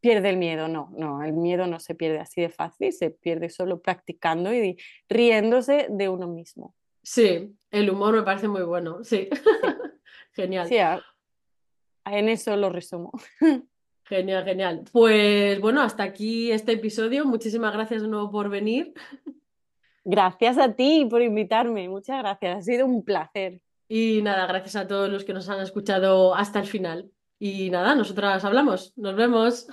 pierde 0.00 0.28
el 0.28 0.36
miedo, 0.36 0.68
no, 0.68 0.90
no, 0.96 1.22
el 1.22 1.32
miedo 1.32 1.66
no 1.66 1.80
se 1.80 1.94
pierde 1.94 2.18
así 2.18 2.42
de 2.42 2.50
fácil, 2.50 2.92
se 2.92 3.10
pierde 3.10 3.48
solo 3.48 3.80
practicando 3.80 4.52
y 4.52 4.76
riéndose 5.08 5.86
de 5.88 6.10
uno 6.10 6.28
mismo. 6.28 6.74
Sí, 7.02 7.56
el 7.70 7.88
humor 7.88 8.14
me 8.14 8.22
parece 8.22 8.48
muy 8.48 8.62
bueno, 8.62 9.02
sí. 9.02 9.30
Sí, 9.30 9.40
Genial. 10.34 10.68
sí, 10.68 10.76
en 12.04 12.28
eso 12.28 12.56
lo 12.56 12.70
resumo. 12.70 13.12
Genial, 14.04 14.44
genial. 14.44 14.84
Pues 14.92 15.60
bueno, 15.60 15.80
hasta 15.80 16.02
aquí 16.02 16.50
este 16.52 16.72
episodio. 16.72 17.24
Muchísimas 17.24 17.72
gracias 17.72 18.02
de 18.02 18.08
nuevo 18.08 18.30
por 18.30 18.48
venir. 18.50 18.92
Gracias 20.04 20.58
a 20.58 20.72
ti 20.74 21.06
por 21.08 21.22
invitarme, 21.22 21.88
muchas 21.88 22.18
gracias, 22.18 22.58
ha 22.58 22.62
sido 22.62 22.84
un 22.84 23.02
placer. 23.02 23.60
Y 23.88 24.20
nada, 24.22 24.46
gracias 24.46 24.76
a 24.76 24.86
todos 24.86 25.08
los 25.08 25.24
que 25.24 25.32
nos 25.32 25.48
han 25.48 25.60
escuchado 25.62 26.34
hasta 26.34 26.60
el 26.60 26.66
final. 26.66 27.10
Y 27.38 27.70
nada, 27.70 27.94
nosotras 27.94 28.44
hablamos. 28.44 28.92
Nos 28.96 29.16
vemos. 29.16 29.66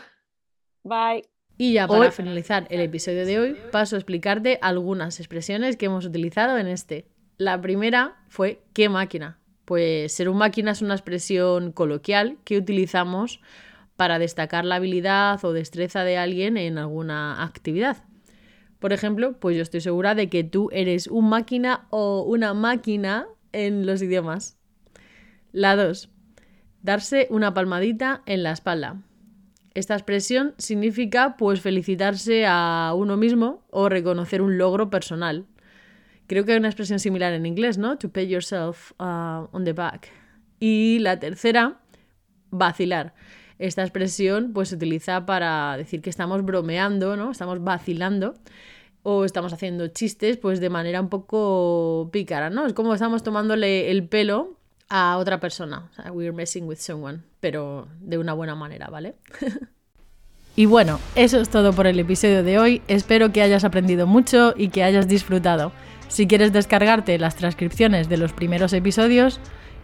Bye. 0.84 1.28
Y 1.58 1.74
ya 1.74 1.88
para 1.88 2.00
Hoy- 2.06 2.12
finalizar 2.12 2.66
el 2.70 2.80
episodio 2.80 3.26
de 3.26 3.40
hoy, 3.40 3.58
paso 3.72 3.96
a 3.96 4.00
explicarte 4.00 4.58
algunas 4.62 5.20
expresiones 5.20 5.76
que 5.76 5.88
hemos 5.88 6.06
utilizado 6.06 6.58
en 6.58 6.68
este. 6.68 7.08
La 7.38 7.60
primera 7.60 8.24
fue 8.30 8.64
¿qué 8.74 8.88
máquina? 8.88 9.41
Pues 9.72 10.12
ser 10.12 10.28
un 10.28 10.36
máquina 10.36 10.72
es 10.72 10.82
una 10.82 10.96
expresión 10.96 11.72
coloquial 11.72 12.38
que 12.44 12.58
utilizamos 12.58 13.40
para 13.96 14.20
destacar 14.20 14.66
la 14.66 14.76
habilidad 14.76 15.40
o 15.46 15.54
destreza 15.54 16.04
de 16.04 16.18
alguien 16.18 16.58
en 16.58 16.78
alguna 16.78 17.42
actividad. 17.42 18.04
Por 18.80 18.92
ejemplo, 18.92 19.40
pues 19.40 19.56
yo 19.56 19.64
estoy 19.64 19.80
segura 19.80 20.14
de 20.14 20.30
que 20.30 20.44
tú 20.44 20.68
eres 20.74 21.08
un 21.08 21.30
máquina 21.30 21.88
o 21.90 22.24
una 22.24 22.54
máquina 22.54 23.28
en 23.54 23.86
los 23.86 24.02
idiomas. 24.02 24.58
La 25.54 25.78
2. 25.78 26.10
Darse 26.82 27.28
una 27.30 27.54
palmadita 27.54 28.24
en 28.26 28.44
la 28.44 28.52
espalda. 28.52 29.02
Esta 29.74 29.94
expresión 29.94 30.54
significa 30.58 31.38
pues 31.38 31.62
felicitarse 31.62 32.46
a 32.46 32.92
uno 32.94 33.16
mismo 33.16 33.64
o 33.70 33.88
reconocer 33.88 34.42
un 34.42 34.58
logro 34.58 34.90
personal. 34.90 35.46
Creo 36.32 36.46
que 36.46 36.54
hay 36.54 36.60
una 36.60 36.70
expresión 36.70 36.98
similar 36.98 37.34
en 37.34 37.46
inglés, 37.46 37.78
¿no? 37.78 37.98
To 37.98 38.08
pay 38.08 38.26
yourself 38.26 38.94
uh, 39.02 39.50
on 39.52 39.66
the 39.66 39.74
back. 39.74 40.08
Y 40.62 41.00
la 41.00 41.20
tercera, 41.20 41.82
vacilar. 42.52 43.14
Esta 43.60 43.82
expresión 43.82 44.54
pues 44.54 44.70
se 44.70 44.76
utiliza 44.76 45.26
para 45.26 45.76
decir 45.76 46.02
que 46.02 46.10
estamos 46.10 46.46
bromeando, 46.46 47.18
¿no? 47.18 47.32
Estamos 47.32 47.62
vacilando 47.62 48.36
o 49.04 49.26
estamos 49.26 49.52
haciendo 49.52 49.90
chistes 49.90 50.38
pues 50.38 50.62
de 50.62 50.70
manera 50.70 51.02
un 51.02 51.10
poco 51.10 52.10
pícara, 52.14 52.50
¿no? 52.50 52.66
Es 52.66 52.72
como 52.72 52.94
estamos 52.94 53.24
tomándole 53.24 53.92
el 53.92 54.08
pelo 54.08 54.58
a 54.88 55.18
otra 55.18 55.42
persona. 55.42 55.90
O 55.92 55.94
sea, 55.94 56.14
we're 56.14 56.32
messing 56.32 56.64
with 56.66 56.78
someone, 56.78 57.24
pero 57.42 57.90
de 58.00 58.18
una 58.18 58.32
buena 58.32 58.56
manera, 58.56 58.88
¿vale? 58.88 59.16
y 60.56 60.66
bueno, 60.66 60.98
eso 61.16 61.42
es 61.42 61.50
todo 61.50 61.74
por 61.74 61.88
el 61.88 62.00
episodio 62.00 62.42
de 62.42 62.58
hoy. 62.58 62.82
Espero 62.88 63.34
que 63.34 63.42
hayas 63.42 63.66
aprendido 63.66 64.08
mucho 64.08 64.54
y 64.56 64.70
que 64.70 64.86
hayas 64.86 65.10
disfrutado. 65.10 65.74
Si 66.12 66.28
quieres 66.28 66.52
descargarte 66.52 67.18
las 67.18 67.38
transcripciones 67.38 68.10
de 68.10 68.18
los 68.18 68.34
primeros 68.34 68.74
episodios 68.74 69.40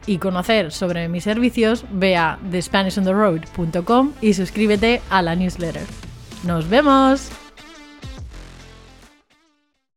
y 0.05 0.17
conocer 0.17 0.73
sobre 0.73 1.07
mis 1.07 1.23
servicios, 1.23 1.85
ve 1.89 2.17
a 2.17 2.37
thespanishontheroad.com 2.51 4.11
y 4.21 4.33
suscríbete 4.33 5.01
a 5.09 5.21
la 5.21 5.35
newsletter. 5.35 5.85
¡Nos 6.43 6.69
vemos! 6.69 7.46